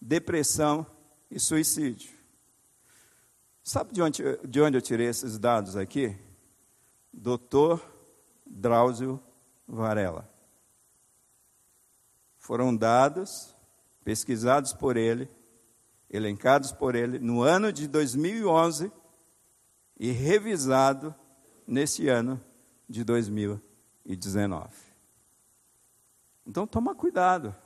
[0.00, 0.86] depressão
[1.30, 2.12] e suicídio.
[3.62, 6.14] Sabe de onde, de onde eu tirei esses dados aqui?
[7.10, 7.80] Doutor
[8.44, 9.18] Drauzio
[9.66, 10.33] Varela.
[12.44, 13.56] Foram dados,
[14.04, 15.30] pesquisados por ele,
[16.10, 18.92] elencados por ele no ano de 2011
[19.98, 21.14] e revisado
[21.66, 22.38] nesse ano
[22.86, 24.68] de 2019.
[26.46, 27.56] Então toma cuidado.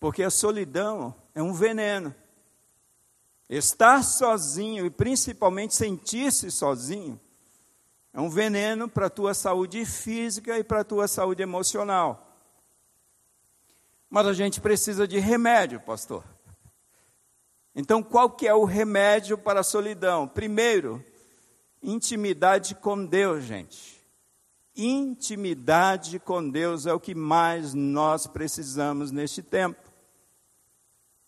[0.00, 2.12] Porque a solidão é um veneno.
[3.48, 7.20] Estar sozinho e principalmente sentir-se sozinho
[8.12, 12.25] é um veneno para a tua saúde física e para a tua saúde emocional.
[14.16, 16.24] Mas a gente precisa de remédio, pastor.
[17.74, 20.26] Então, qual que é o remédio para a solidão?
[20.26, 21.04] Primeiro,
[21.82, 24.02] intimidade com Deus, gente.
[24.74, 29.82] Intimidade com Deus é o que mais nós precisamos neste tempo.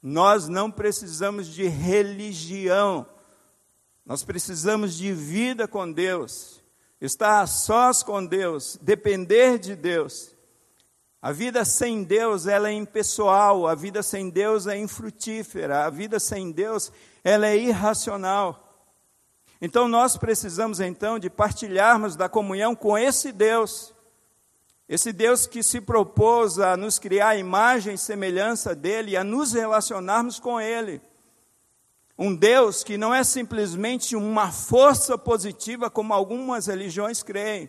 [0.03, 3.07] Nós não precisamos de religião,
[4.03, 6.65] nós precisamos de vida com Deus,
[7.03, 10.38] estar a sós com Deus, depender de Deus.
[11.21, 16.21] A vida sem Deus, ela é impessoal, a vida sem Deus é infrutífera, a vida
[16.21, 16.93] sem Deus,
[17.25, 18.65] ela é irracional.
[19.61, 23.93] Então nós precisamos então de partilharmos da comunhão com esse Deus.
[24.89, 29.25] Esse Deus que se propôs a nos criar a imagem e semelhança dele e a
[29.25, 31.01] nos relacionarmos com ele.
[32.17, 37.69] Um Deus que não é simplesmente uma força positiva como algumas religiões creem,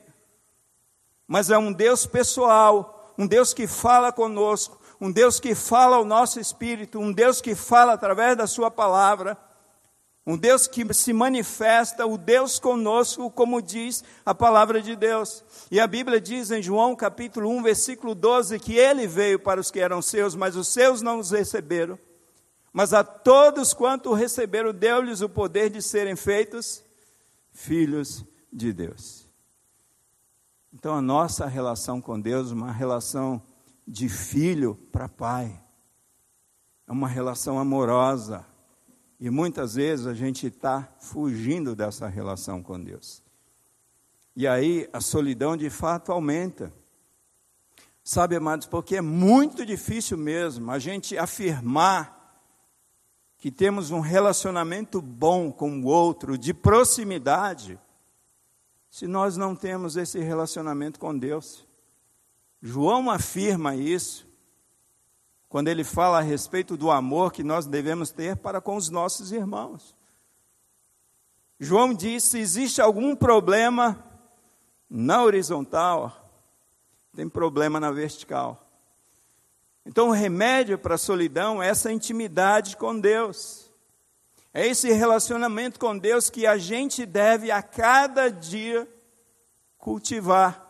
[1.27, 6.05] mas é um Deus pessoal, um Deus que fala conosco, um Deus que fala ao
[6.05, 9.37] nosso espírito, um Deus que fala através da sua palavra
[10.29, 15.43] um Deus que se manifesta, o Deus conosco, como diz a palavra de Deus.
[15.71, 19.71] E a Bíblia diz em João capítulo 1, versículo 12, que ele veio para os
[19.71, 21.97] que eram seus, mas os seus não os receberam.
[22.71, 26.83] Mas a todos quanto o receberam, deu-lhes o poder de serem feitos
[27.51, 29.18] filhos de Deus.
[30.73, 33.41] Então a nossa relação com Deus, uma relação
[33.87, 35.59] de filho para pai,
[36.87, 38.45] é uma relação amorosa
[39.19, 43.21] e muitas vezes a gente está fugindo dessa relação com Deus.
[44.35, 46.71] E aí a solidão de fato aumenta.
[48.03, 52.17] Sabe, amados, porque é muito difícil mesmo a gente afirmar
[53.37, 57.79] que temos um relacionamento bom com o outro, de proximidade,
[58.89, 61.65] se nós não temos esse relacionamento com Deus.
[62.61, 64.27] João afirma isso
[65.47, 69.31] quando ele fala a respeito do amor que nós devemos ter para com os nossos
[69.31, 69.95] irmãos.
[71.59, 74.03] João diz: se existe algum problema
[74.89, 76.29] na horizontal,
[77.15, 78.65] tem problema na vertical.
[79.85, 83.58] Então, o remédio para a solidão é essa intimidade com Deus.
[84.53, 88.87] É esse relacionamento com Deus que a gente deve a cada dia
[89.77, 90.67] cultivar.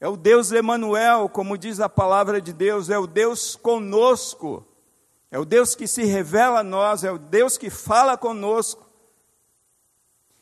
[0.00, 4.66] É o Deus Emanuel, como diz a palavra de Deus, é o Deus conosco.
[5.30, 8.84] É o Deus que se revela a nós, é o Deus que fala conosco.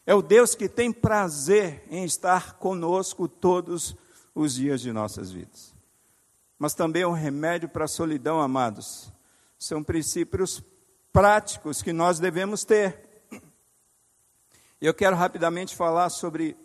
[0.07, 3.97] É o Deus que tem prazer em estar conosco todos
[4.35, 5.75] os dias de nossas vidas.
[6.59, 9.13] Mas também é um remédio para a solidão, amados.
[9.59, 10.63] São princípios
[11.15, 12.99] práticos que nós devemos ter.
[14.81, 16.57] Eu quero rapidamente falar sobre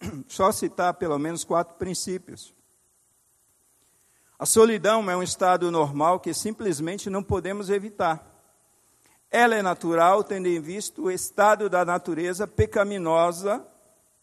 [0.26, 2.54] só citar pelo menos quatro princípios.
[4.38, 8.26] A solidão é um estado normal que simplesmente não podemos evitar.
[9.30, 13.62] Ela é natural, tendo em vista o estado da natureza pecaminosa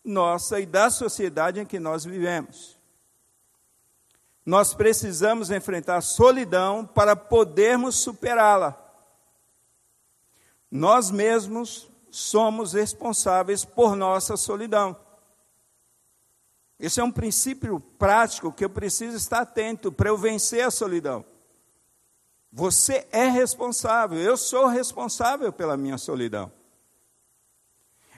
[0.04, 2.76] nossa e da sociedade em que nós vivemos.
[4.44, 8.85] Nós precisamos enfrentar a solidão para podermos superá-la.
[10.76, 14.94] Nós mesmos somos responsáveis por nossa solidão.
[16.78, 21.24] Esse é um princípio prático que eu preciso estar atento para eu vencer a solidão.
[22.52, 26.52] Você é responsável, eu sou responsável pela minha solidão.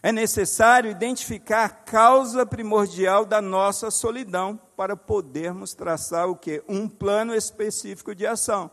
[0.02, 6.64] É necessário identificar a causa primordial da nossa solidão para podermos traçar o que?
[6.68, 8.72] Um plano específico de ação.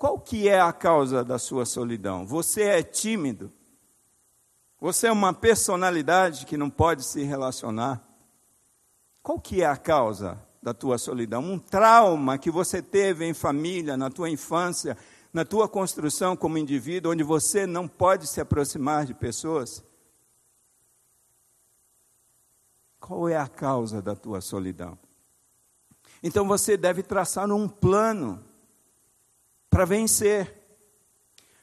[0.00, 2.26] Qual que é a causa da sua solidão?
[2.26, 3.52] Você é tímido?
[4.80, 8.02] Você é uma personalidade que não pode se relacionar?
[9.22, 11.42] Qual que é a causa da tua solidão?
[11.42, 14.96] Um trauma que você teve em família, na tua infância,
[15.34, 19.84] na tua construção como indivíduo, onde você não pode se aproximar de pessoas?
[22.98, 24.98] Qual é a causa da tua solidão?
[26.22, 28.48] Então você deve traçar um plano
[29.70, 30.52] para vencer.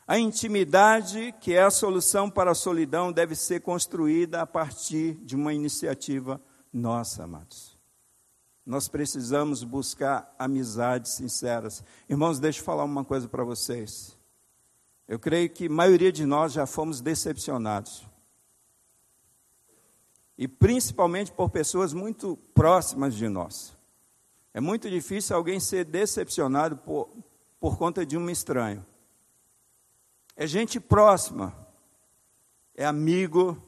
[0.07, 5.35] A intimidade, que é a solução para a solidão, deve ser construída a partir de
[5.35, 6.41] uma iniciativa
[6.71, 7.77] nossa, amados.
[8.65, 11.83] Nós precisamos buscar amizades sinceras.
[12.09, 14.17] Irmãos, deixa eu falar uma coisa para vocês.
[15.07, 18.05] Eu creio que a maioria de nós já fomos decepcionados.
[20.37, 23.75] E principalmente por pessoas muito próximas de nós.
[24.53, 27.09] É muito difícil alguém ser decepcionado por,
[27.59, 28.85] por conta de um estranho.
[30.35, 31.53] É gente próxima,
[32.75, 33.61] é amigo,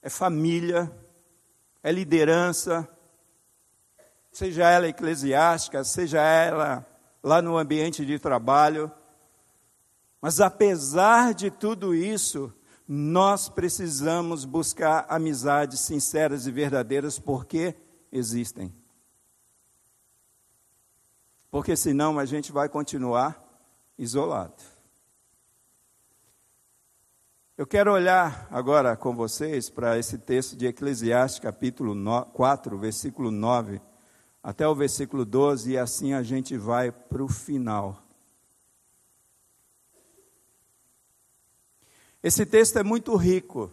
[0.00, 0.90] é família,
[1.82, 2.88] é liderança,
[4.30, 6.86] seja ela eclesiástica, seja ela
[7.22, 8.90] lá no ambiente de trabalho.
[10.20, 12.52] Mas apesar de tudo isso,
[12.86, 17.74] nós precisamos buscar amizades sinceras e verdadeiras porque
[18.12, 18.72] existem.
[21.50, 23.42] Porque senão a gente vai continuar
[23.98, 24.62] isolado.
[27.56, 31.94] Eu quero olhar agora com vocês para esse texto de Eclesiastes, capítulo
[32.32, 33.80] 4, versículo 9,
[34.42, 38.02] até o versículo 12, e assim a gente vai para o final.
[42.22, 43.72] Esse texto é muito rico.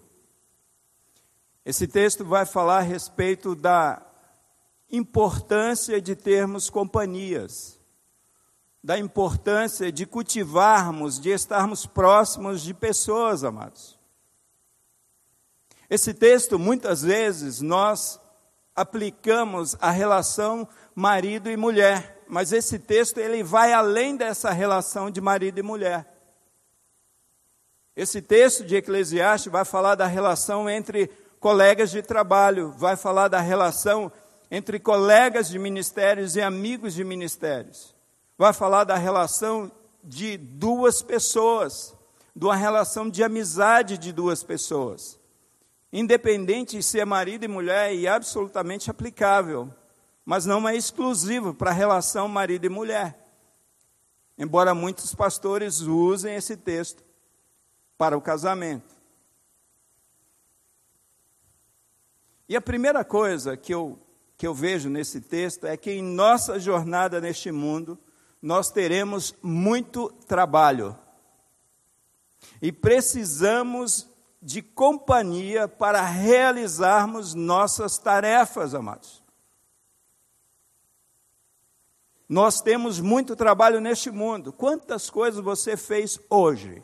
[1.66, 4.02] Esse texto vai falar a respeito da
[4.94, 7.84] importância de termos companhias
[8.84, 13.98] da importância de cultivarmos, de estarmos próximos de pessoas, amados.
[15.90, 18.20] Esse texto, muitas vezes, nós
[18.76, 25.22] aplicamos a relação marido e mulher, mas esse texto ele vai além dessa relação de
[25.22, 26.12] marido e mulher.
[27.96, 31.08] Esse texto de Eclesiastes vai falar da relação entre
[31.40, 34.12] colegas de trabalho, vai falar da relação
[34.56, 37.96] entre colegas de ministérios e amigos de ministérios
[38.38, 39.72] vai falar da relação
[40.04, 41.96] de duas pessoas,
[42.36, 45.20] de uma relação de amizade de duas pessoas.
[45.92, 49.74] Independente de ser é marido e mulher, e absolutamente aplicável,
[50.24, 53.18] mas não é exclusivo para a relação marido e mulher.
[54.38, 57.04] Embora muitos pastores usem esse texto
[57.98, 58.94] para o casamento.
[62.48, 63.98] E a primeira coisa que eu,
[64.44, 67.98] que eu vejo nesse texto é que em nossa jornada neste mundo,
[68.42, 71.00] nós teremos muito trabalho.
[72.62, 74.06] E precisamos
[74.42, 79.24] de companhia para realizarmos nossas tarefas, amados.
[82.28, 84.52] Nós temos muito trabalho neste mundo.
[84.52, 86.84] Quantas coisas você fez hoje?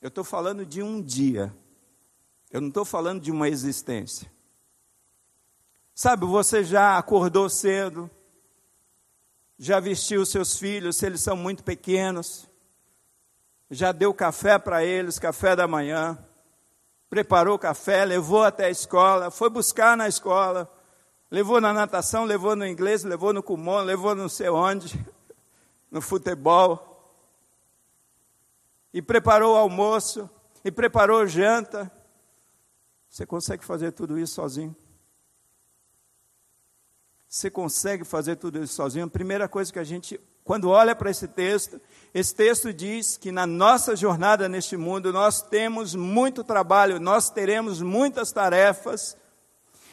[0.00, 1.54] Eu estou falando de um dia.
[2.50, 4.34] Eu não estou falando de uma existência.
[5.98, 8.10] Sabe, você já acordou cedo,
[9.58, 12.46] já vestiu seus filhos, se eles são muito pequenos,
[13.70, 16.18] já deu café para eles, café da manhã,
[17.08, 20.70] preparou café, levou até a escola, foi buscar na escola,
[21.30, 25.02] levou na natação, levou no inglês, levou no Kumon, levou não sei onde,
[25.90, 27.16] no futebol,
[28.92, 30.28] e preparou o almoço,
[30.62, 31.90] e preparou janta.
[33.08, 34.76] Você consegue fazer tudo isso sozinho?
[37.36, 39.04] Você consegue fazer tudo isso sozinho?
[39.04, 41.78] A primeira coisa que a gente, quando olha para esse texto,
[42.14, 47.82] esse texto diz que na nossa jornada neste mundo nós temos muito trabalho, nós teremos
[47.82, 49.18] muitas tarefas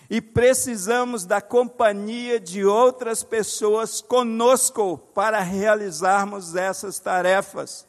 [0.10, 7.86] e precisamos da companhia de outras pessoas conosco para realizarmos essas tarefas.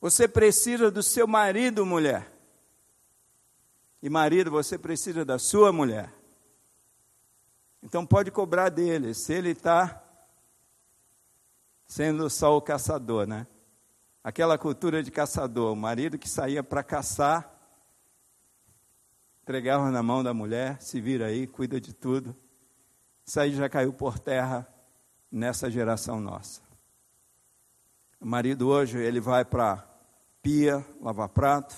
[0.00, 2.32] Você precisa do seu marido, mulher.
[4.02, 6.19] E marido, você precisa da sua mulher.
[7.82, 10.02] Então pode cobrar dele, se ele está
[11.86, 13.46] sendo só o caçador, né?
[14.22, 17.50] Aquela cultura de caçador, o marido que saía para caçar,
[19.42, 22.36] entregava na mão da mulher, se vira aí, cuida de tudo.
[23.26, 24.66] Isso aí já caiu por terra
[25.32, 26.60] nessa geração nossa.
[28.20, 29.84] O marido hoje, ele vai para
[30.42, 31.74] pia lavar prato,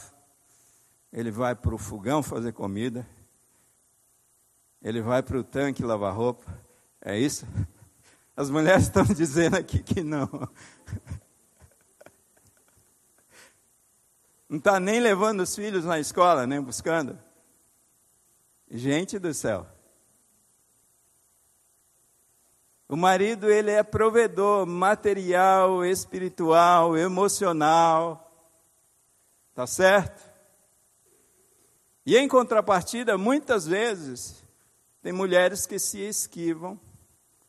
[1.13, 3.07] ele vai para o fogão fazer comida,
[4.83, 6.45] ele vai para o tanque lavar roupa.
[7.01, 7.47] É isso?
[8.37, 10.29] As mulheres estão dizendo aqui que não.
[14.49, 17.19] Não está nem levando os filhos na escola, nem buscando.
[18.71, 19.67] Gente do céu.
[22.89, 28.31] O marido, ele é provedor material, espiritual, emocional.
[29.55, 30.23] Tá certo?
[32.05, 34.42] E em contrapartida, muitas vezes,
[35.03, 36.79] tem mulheres que se esquivam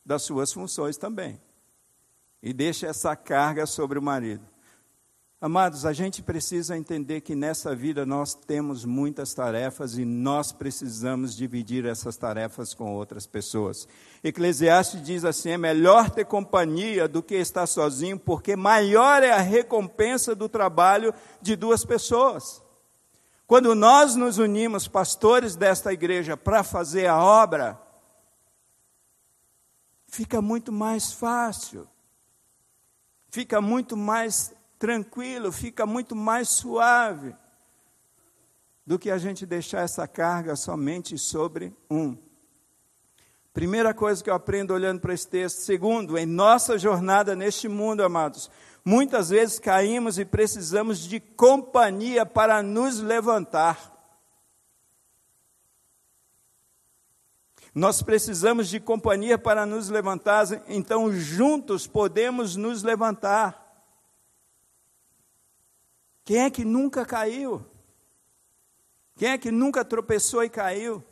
[0.04, 1.40] das suas funções também.
[2.42, 4.44] E deixa essa carga sobre o marido.
[5.40, 11.36] Amados, a gente precisa entender que nessa vida nós temos muitas tarefas e nós precisamos
[11.36, 13.86] dividir essas tarefas com outras pessoas.
[14.24, 19.42] Eclesiastes diz assim: é melhor ter companhia do que estar sozinho, porque maior é a
[19.42, 22.63] recompensa do trabalho de duas pessoas.
[23.46, 27.80] Quando nós nos unimos, pastores desta igreja, para fazer a obra,
[30.08, 31.88] fica muito mais fácil,
[33.30, 37.36] fica muito mais tranquilo, fica muito mais suave
[38.86, 42.18] do que a gente deixar essa carga somente sobre um.
[43.54, 45.58] Primeira coisa que eu aprendo olhando para esse texto.
[45.58, 48.50] Segundo, em nossa jornada neste mundo, amados,
[48.84, 53.94] muitas vezes caímos e precisamos de companhia para nos levantar.
[57.76, 63.60] Nós precisamos de companhia para nos levantar, então juntos podemos nos levantar.
[66.26, 67.64] Quem é que nunca caiu?
[69.16, 71.04] Quem é que nunca tropeçou e caiu?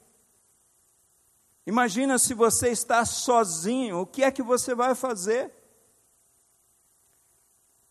[1.65, 5.51] Imagina se você está sozinho, o que é que você vai fazer?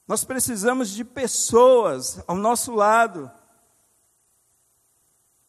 [0.06, 3.30] Nós precisamos de pessoas ao nosso lado,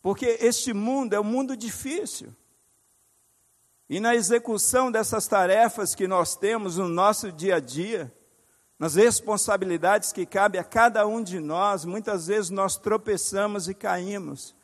[0.02, 2.36] porque este mundo é um mundo difícil.
[3.90, 8.14] E na execução dessas tarefas que nós temos no nosso dia a dia,
[8.78, 14.56] nas responsabilidades que cabe a cada um de nós, muitas vezes nós tropeçamos e caímos.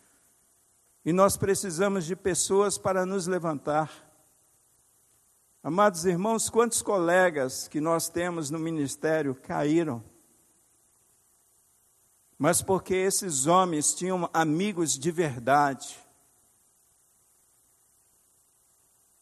[1.07, 3.89] E nós precisamos de pessoas para nos levantar.
[5.63, 10.03] Amados irmãos, quantos colegas que nós temos no ministério caíram?
[12.37, 15.97] Mas porque esses homens tinham amigos de verdade.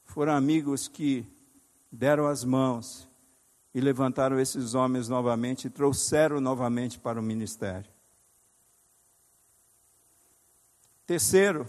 [0.06, 1.24] Foram amigos que
[1.92, 3.08] deram as mãos
[3.76, 7.95] e levantaram esses homens novamente e trouxeram novamente para o ministério.
[11.06, 11.68] Terceiro,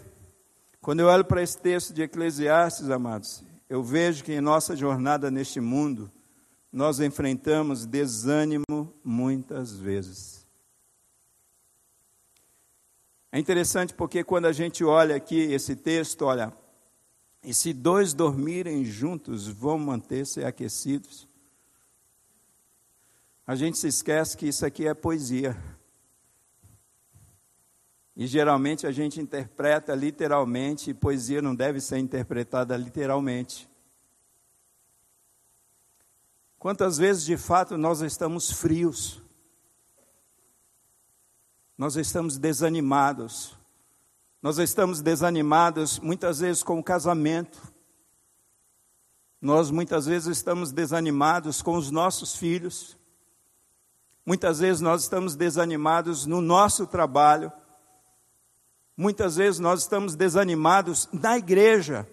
[0.81, 5.29] quando eu olho para esse texto de Eclesiastes, amados, eu vejo que em nossa jornada
[5.29, 6.11] neste mundo,
[6.71, 10.45] nós enfrentamos desânimo muitas vezes.
[13.31, 16.53] É interessante porque quando a gente olha aqui esse texto, olha,
[17.43, 21.27] e se dois dormirem juntos, vão manter-se aquecidos
[23.47, 25.55] a gente se esquece que isso aqui é poesia.
[28.17, 33.69] E geralmente a gente interpreta literalmente, e poesia não deve ser interpretada literalmente.
[36.57, 39.21] Quantas vezes de fato nós estamos frios,
[41.77, 43.55] nós estamos desanimados,
[44.41, 47.71] nós estamos desanimados muitas vezes com o casamento,
[49.39, 52.97] nós muitas vezes estamos desanimados com os nossos filhos,
[54.27, 57.49] Muitas vezes nós estamos desanimados no nosso trabalho.
[58.97, 62.09] Muitas vezes nós estamos desanimados na igreja.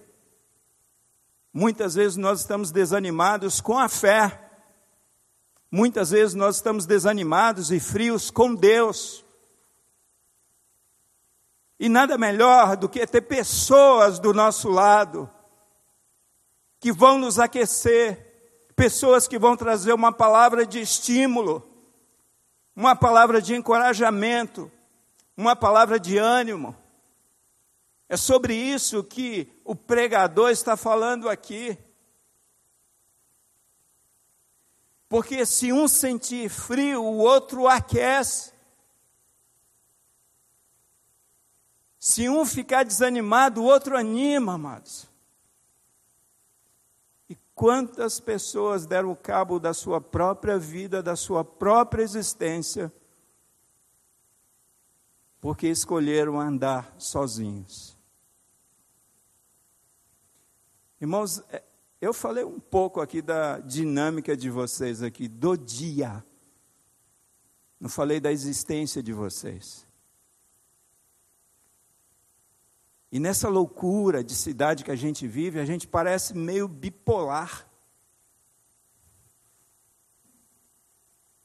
[1.52, 4.40] Muitas vezes nós estamos desanimados com a fé.
[5.70, 9.24] Muitas vezes nós estamos desanimados e frios com Deus.
[11.80, 15.28] E nada melhor do que ter pessoas do nosso lado
[16.78, 21.74] que vão nos aquecer, pessoas que vão trazer uma palavra de estímulo
[22.76, 24.70] uma palavra de encorajamento,
[25.36, 26.76] uma palavra de ânimo.
[28.08, 31.76] É sobre isso que o pregador está falando aqui.
[35.08, 38.52] Porque se um sentir frio, o outro aquece.
[41.98, 45.08] Se um ficar desanimado, o outro anima, amados.
[47.54, 52.92] Quantas pessoas deram cabo da sua própria vida, da sua própria existência,
[55.44, 57.98] porque escolheram andar sozinhos?
[60.98, 61.62] Irmãos, é,
[62.00, 66.24] eu falei um pouco aqui da dinâmica de vocês aqui, do dia.
[67.78, 69.86] Não falei da existência de vocês.
[73.12, 77.68] E nessa loucura de cidade que a gente vive, a gente parece meio bipolar.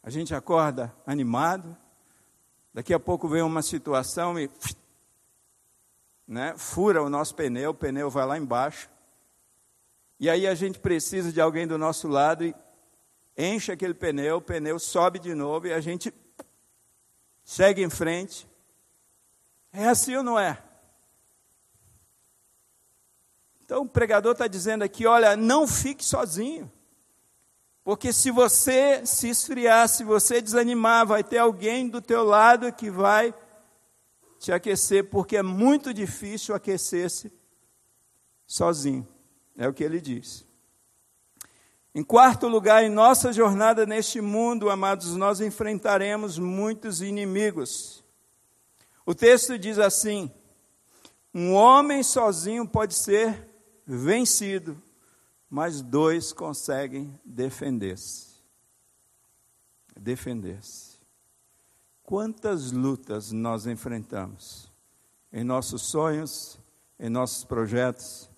[0.01, 1.75] A gente acorda animado,
[2.73, 4.49] daqui a pouco vem uma situação e
[6.27, 8.89] né, fura o nosso pneu, o pneu vai lá embaixo.
[10.19, 12.53] E aí a gente precisa de alguém do nosso lado e
[13.37, 16.13] enche aquele pneu, o pneu sobe de novo e a gente
[17.43, 18.47] segue em frente.
[19.71, 20.61] É assim ou não é?
[23.61, 26.71] Então o pregador está dizendo aqui: olha, não fique sozinho.
[27.89, 32.87] Porque se você se esfriar, se você desanimar, vai ter alguém do teu lado que
[32.87, 33.33] vai
[34.37, 37.33] te aquecer, porque é muito difícil aquecer-se
[38.45, 39.07] sozinho.
[39.57, 40.45] É o que ele diz.
[41.95, 48.03] Em quarto lugar, em nossa jornada neste mundo, amados, nós enfrentaremos muitos inimigos.
[49.03, 50.31] O texto diz assim:
[51.33, 53.49] um homem sozinho pode ser
[53.83, 54.79] vencido,
[55.49, 58.27] mas dois conseguem defender-se.
[59.99, 60.99] Defender-se.
[62.03, 64.71] Quantas lutas nós enfrentamos
[65.31, 66.59] em nossos sonhos,
[66.99, 68.29] em nossos projetos,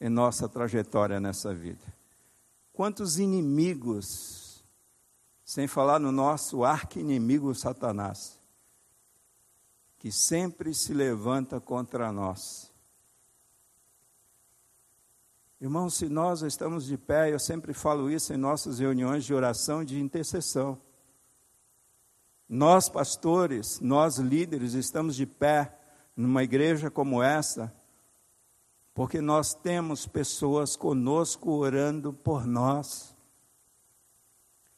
[0.00, 1.84] em nossa trajetória nessa vida.
[2.72, 4.64] Quantos inimigos,
[5.44, 8.38] sem falar no nosso arqui-inimigo Satanás,
[9.98, 12.69] que sempre se levanta contra nós.
[15.60, 19.84] Irmãos, se nós estamos de pé, eu sempre falo isso em nossas reuniões de oração
[19.84, 20.80] de intercessão.
[22.48, 25.78] Nós, pastores, nós líderes, estamos de pé
[26.16, 27.70] numa igreja como essa,
[28.94, 33.14] porque nós temos pessoas conosco orando por nós.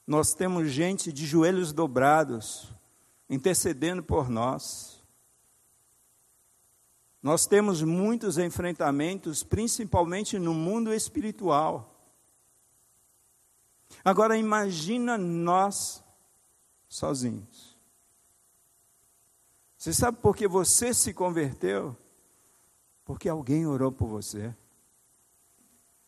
[0.04, 2.74] Nós temos gente de joelhos dobrados,
[3.30, 4.91] intercedendo por nós.
[7.22, 11.88] Nós temos muitos enfrentamentos, principalmente no mundo espiritual.
[14.04, 16.02] Agora imagina nós
[16.88, 17.76] sozinhos.
[19.78, 21.96] Você sabe por que você se converteu?
[23.04, 24.54] Porque alguém orou por você.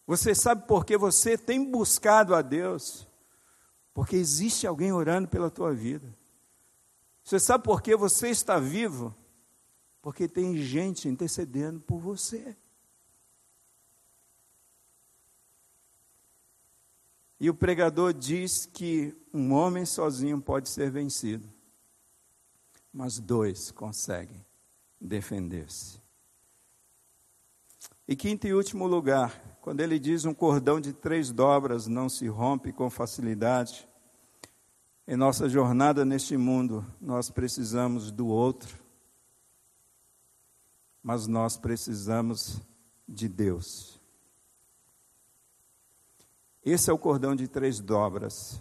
[0.06, 3.06] Você sabe por que você tem buscado a Deus?
[3.92, 6.12] Porque existe alguém orando pela tua vida.
[7.22, 9.14] Você sabe por que você está vivo?
[10.04, 12.54] Porque tem gente intercedendo por você.
[17.40, 21.48] E o pregador diz que um homem sozinho pode ser vencido,
[22.92, 24.44] mas dois conseguem
[25.00, 25.98] defender-se.
[28.06, 32.28] E quinto e último lugar, quando ele diz um cordão de três dobras não se
[32.28, 33.88] rompe com facilidade,
[35.08, 38.83] em nossa jornada neste mundo, nós precisamos do outro,
[41.04, 42.58] mas nós precisamos
[43.06, 44.00] de Deus.
[46.64, 48.58] Esse é o cordão de três dobras.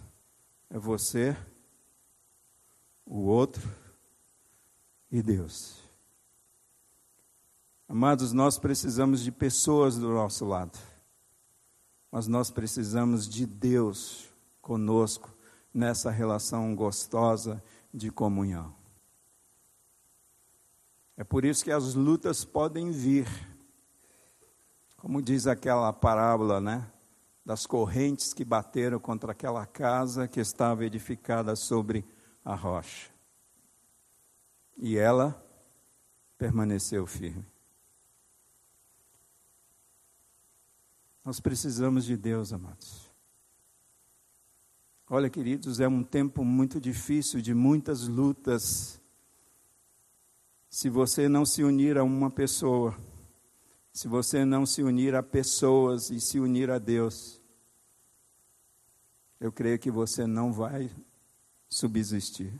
[0.68, 1.34] É você,
[3.06, 3.66] o outro
[5.10, 5.82] e Deus.
[7.88, 10.78] Amados, nós precisamos de pessoas do nosso lado,
[12.10, 14.28] mas nós precisamos de Deus
[14.60, 15.32] conosco
[15.72, 18.83] nessa relação gostosa de comunhão.
[21.16, 23.26] É por isso que as lutas podem vir,
[24.96, 26.90] como diz aquela parábola, né?
[27.44, 32.04] Das correntes que bateram contra aquela casa que estava edificada sobre
[32.44, 33.10] a rocha.
[34.76, 35.40] E ela
[36.36, 37.46] permaneceu firme.
[41.24, 43.10] Nós precisamos de Deus, amados.
[45.08, 49.00] Olha, queridos, é um tempo muito difícil, de muitas lutas.
[50.74, 52.98] Se você não se unir a uma pessoa,
[53.92, 57.40] se você não se unir a pessoas e se unir a Deus,
[59.38, 60.90] eu creio que você não vai
[61.68, 62.52] subsistir.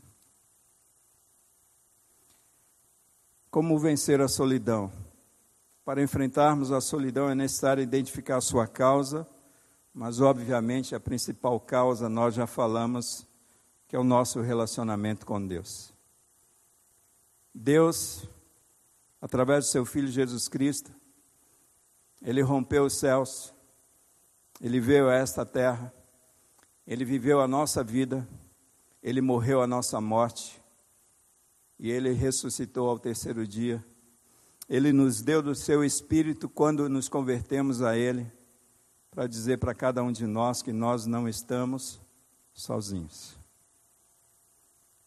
[3.51, 4.89] Como vencer a solidão?
[5.83, 9.27] Para enfrentarmos a solidão é necessário identificar a sua causa,
[9.93, 13.27] mas obviamente a principal causa nós já falamos,
[13.89, 15.94] que é o nosso relacionamento com Deus.
[17.57, 18.27] Deus,
[19.21, 20.91] através do seu Filho Jesus Cristo,
[22.21, 23.53] ele rompeu os céus,
[24.61, 25.91] ele veio a esta terra,
[26.85, 28.27] ele viveu a nossa vida,
[29.01, 30.61] ele morreu a nossa morte
[31.79, 33.83] e ele ressuscitou ao terceiro dia
[34.67, 38.25] ele nos deu do seu espírito quando nos convertemos a Ele,
[39.11, 42.01] para dizer para cada um de nós que nós não estamos
[42.51, 43.34] sozinhos.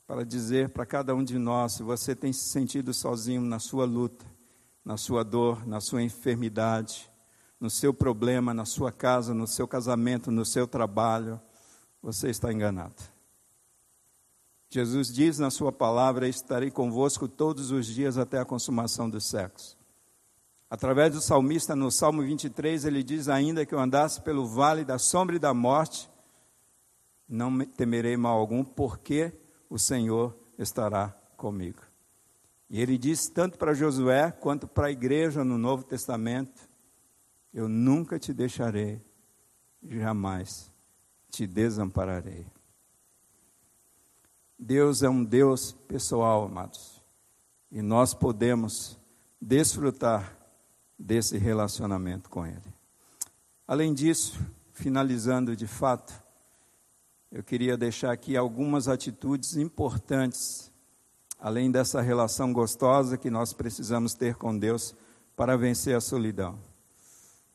[0.09, 3.85] Para dizer para cada um de nós, se você tem se sentido sozinho na sua
[3.85, 4.25] luta,
[4.83, 7.13] na sua dor, na sua enfermidade,
[7.61, 11.39] no seu problema, na sua casa, no seu casamento, no seu trabalho,
[12.03, 12.95] você está enganado.
[14.71, 19.77] Jesus diz na sua palavra: Estarei convosco todos os dias até a consumação dos séculos.
[20.71, 24.99] Através do salmista, no Salmo 23, ele diz: Ainda que eu andasse pelo vale da
[24.99, 26.09] sombra e da morte,
[27.29, 29.35] não temerei mal algum, porque
[29.69, 31.83] o Senhor estará comigo.
[32.71, 36.69] E ele diz tanto para Josué quanto para a igreja no Novo Testamento:
[37.53, 39.01] Eu nunca te deixarei,
[39.83, 40.71] jamais
[41.31, 42.47] te desampararei.
[44.59, 47.01] Deus é um Deus pessoal, amados.
[47.71, 48.99] E nós podemos
[49.41, 50.37] desfrutar
[50.99, 52.75] desse relacionamento com Ele.
[53.67, 54.41] Além disso,
[54.73, 56.13] finalizando de fato,
[57.31, 60.73] eu queria deixar aqui algumas atitudes importantes,
[61.39, 64.95] além dessa relação gostosa que nós precisamos ter com Deus
[65.37, 66.59] para vencer a solidão.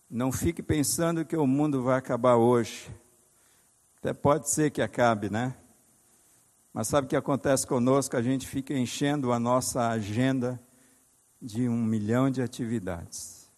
[0.09, 2.87] Não fique pensando que o mundo vai acabar hoje.
[3.97, 5.55] Até pode ser que acabe, né?
[6.71, 8.15] Mas sabe o que acontece conosco?
[8.15, 10.59] A gente fica enchendo a nossa agenda
[11.41, 13.49] de um milhão de atividades.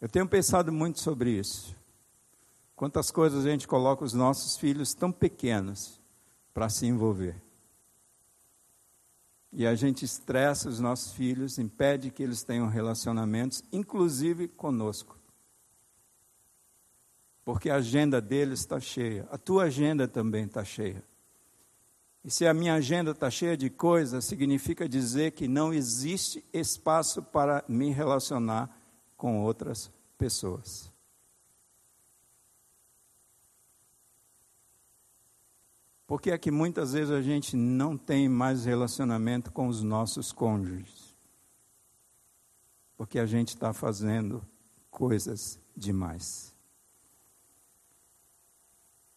[0.00, 1.74] Eu tenho pensado muito sobre isso.
[2.76, 5.98] Quantas coisas a gente coloca os nossos filhos tão pequenos
[6.52, 7.34] para se envolver.
[9.50, 15.16] E a gente estressa os nossos filhos, impede que eles tenham relacionamentos, inclusive conosco.
[17.42, 21.02] Porque a agenda deles está cheia, a tua agenda também está cheia.
[22.22, 27.22] E se a minha agenda está cheia de coisas, significa dizer que não existe espaço
[27.22, 28.68] para me relacionar
[29.16, 30.95] com outras pessoas.
[36.06, 40.30] Por que é que muitas vezes a gente não tem mais relacionamento com os nossos
[40.30, 41.16] cônjuges?
[42.96, 44.42] Porque a gente está fazendo
[44.90, 46.54] coisas demais.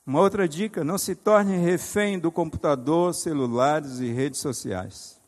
[0.06, 5.20] Uma outra dica: não se torne refém do computador, celulares e redes sociais.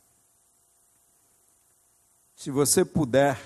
[2.36, 3.39] Se você puder,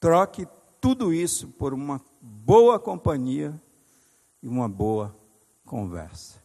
[0.00, 0.48] troque
[0.80, 3.54] tudo isso por uma boa companhia
[4.42, 5.14] e uma boa
[5.64, 6.39] conversa.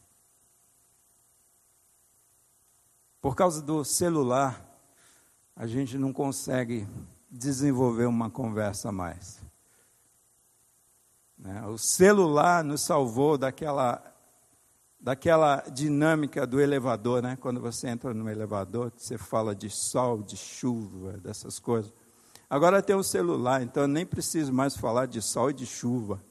[3.26, 4.64] Por causa do celular,
[5.56, 6.88] a gente não consegue
[7.28, 9.42] desenvolver uma conversa mais.
[11.36, 11.66] Né?
[11.66, 14.00] O celular nos salvou daquela,
[15.00, 17.36] daquela dinâmica do elevador, né?
[17.36, 21.92] quando você entra no elevador, você fala de sol, de chuva, dessas coisas.
[22.48, 26.22] Agora tem o celular, então eu nem preciso mais falar de sol e de chuva,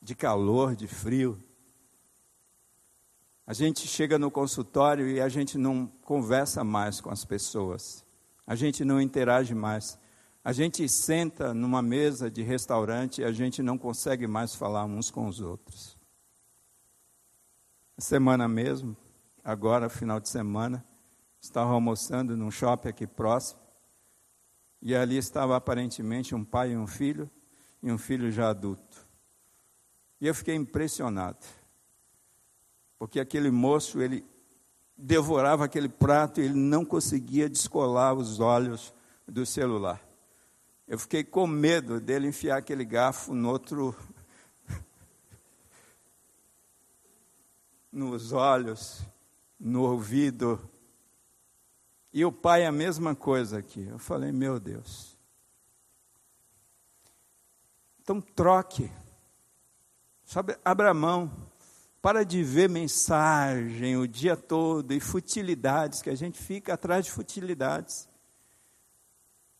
[0.00, 1.36] de calor, de frio.
[3.46, 8.04] A gente chega no consultório e a gente não conversa mais com as pessoas,
[8.44, 9.96] a gente não interage mais.
[10.42, 15.10] A gente senta numa mesa de restaurante e a gente não consegue mais falar uns
[15.10, 15.96] com os outros.
[17.98, 18.96] Semana mesmo,
[19.42, 20.84] agora, final de semana,
[21.40, 23.60] estava almoçando num shopping aqui próximo,
[24.82, 27.30] e ali estava aparentemente um pai e um filho,
[27.82, 29.06] e um filho já adulto.
[30.20, 31.44] E eu fiquei impressionado,
[32.98, 34.24] porque aquele moço, ele
[34.96, 38.94] devorava aquele prato e ele não conseguia descolar os olhos
[39.26, 40.00] do celular.
[40.88, 43.94] Eu fiquei com medo dele enfiar aquele garfo no outro.
[47.92, 49.02] nos olhos,
[49.58, 50.60] no ouvido.
[52.12, 53.86] E o pai a mesma coisa aqui.
[53.86, 55.16] Eu falei, meu Deus.
[58.00, 58.90] Então troque.
[60.24, 61.30] Sabe, abra mão.
[62.06, 67.10] Para de ver mensagem o dia todo e futilidades, que a gente fica atrás de
[67.10, 68.08] futilidades.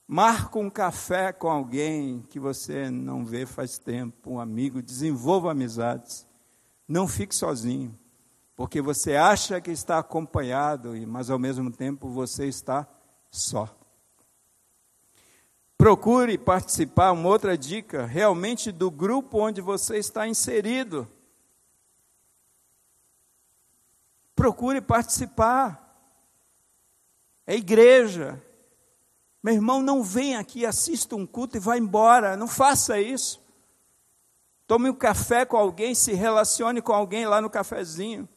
[0.06, 6.24] Marca um café com alguém que você não vê faz tempo, um amigo, desenvolva amizades.
[6.86, 7.92] Não fique sozinho,
[8.54, 12.86] porque você acha que está acompanhado, mas ao mesmo tempo você está
[13.28, 13.76] só.
[15.76, 21.08] Procure participar, uma outra dica, realmente do grupo onde você está inserido.
[24.46, 25.92] Procure participar.
[27.44, 28.40] É igreja,
[29.42, 32.36] meu irmão, não vem aqui, assista um culto e vá embora.
[32.36, 33.42] Não faça isso.
[34.64, 38.28] Tome um café com alguém, se relacione com alguém lá no cafezinho.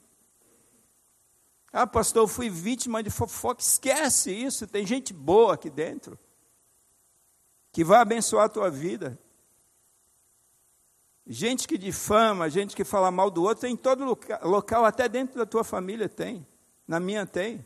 [1.72, 3.62] Ah, pastor, eu fui vítima de fofoca.
[3.62, 6.18] Esquece isso, tem gente boa aqui dentro.
[7.72, 9.16] que vai abençoar a tua vida.
[11.32, 15.38] Gente que difama, gente que fala mal do outro, tem em todo local, até dentro
[15.38, 16.44] da tua família tem.
[16.88, 17.64] Na minha tem.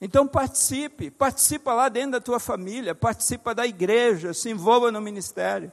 [0.00, 5.70] Então participe, participa lá dentro da tua família, participa da igreja, se envolva no ministério.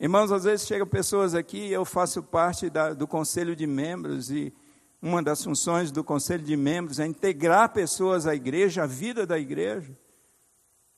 [0.00, 4.52] Irmãos, às vezes chegam pessoas aqui, eu faço parte da, do conselho de membros e
[5.00, 9.38] uma das funções do conselho de membros é integrar pessoas à igreja, à vida da
[9.38, 9.96] igreja.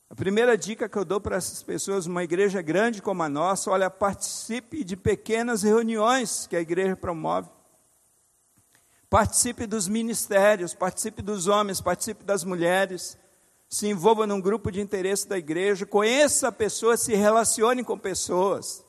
[0.09, 3.71] A primeira dica que eu dou para essas pessoas, uma igreja grande como a nossa,
[3.71, 7.51] olha, participe de pequenas reuniões que a igreja promove.
[9.11, 13.19] Participe dos ministérios, participe dos homens, participe das mulheres.
[13.69, 18.86] Se envolva num grupo de interesse da igreja, conheça pessoas, se relacione com pessoas.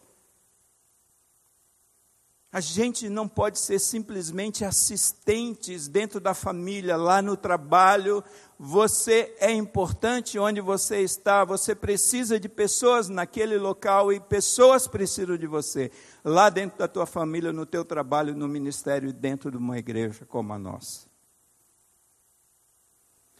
[2.52, 8.24] A gente não pode ser simplesmente assistentes dentro da família, lá no trabalho.
[8.58, 15.38] Você é importante onde você está, você precisa de pessoas naquele local e pessoas precisam
[15.38, 15.92] de você,
[16.24, 20.26] lá dentro da tua família, no teu trabalho, no ministério e dentro de uma igreja
[20.26, 21.06] como a nossa.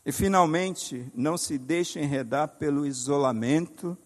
[0.06, 3.98] E finalmente, não se deixe enredar pelo isolamento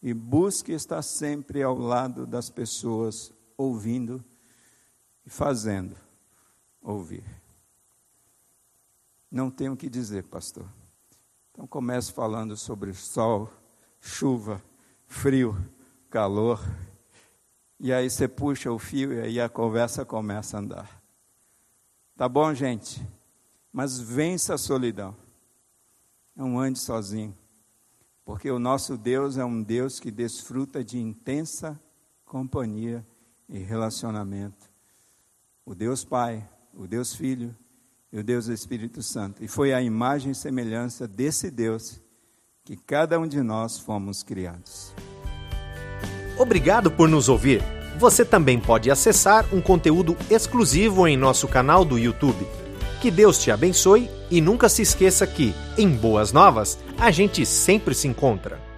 [0.00, 3.32] e busque estar sempre ao lado das pessoas
[3.62, 4.24] ouvindo
[5.24, 5.96] e fazendo
[6.80, 7.24] ouvir.
[9.30, 10.66] Não tenho o que dizer, pastor.
[11.50, 13.50] Então começo falando sobre sol,
[14.00, 14.62] chuva,
[15.06, 15.56] frio,
[16.10, 16.60] calor.
[17.78, 21.02] E aí você puxa o fio e aí a conversa começa a andar.
[22.16, 23.06] Tá bom, gente?
[23.72, 25.16] Mas vença a solidão.
[26.34, 27.36] Não ande sozinho.
[28.24, 31.80] Porque o nosso Deus é um Deus que desfruta de intensa
[32.24, 33.06] companhia
[33.48, 34.70] e relacionamento.
[35.64, 37.54] O Deus Pai, o Deus Filho
[38.12, 39.42] e o Deus Espírito Santo.
[39.44, 42.00] E foi a imagem e semelhança desse Deus
[42.64, 44.94] que cada um de nós fomos criados.
[46.38, 47.62] Obrigado por nos ouvir.
[47.98, 52.46] Você também pode acessar um conteúdo exclusivo em nosso canal do YouTube.
[53.00, 57.94] Que Deus te abençoe e nunca se esqueça que, em Boas Novas, a gente sempre
[57.94, 58.71] se encontra.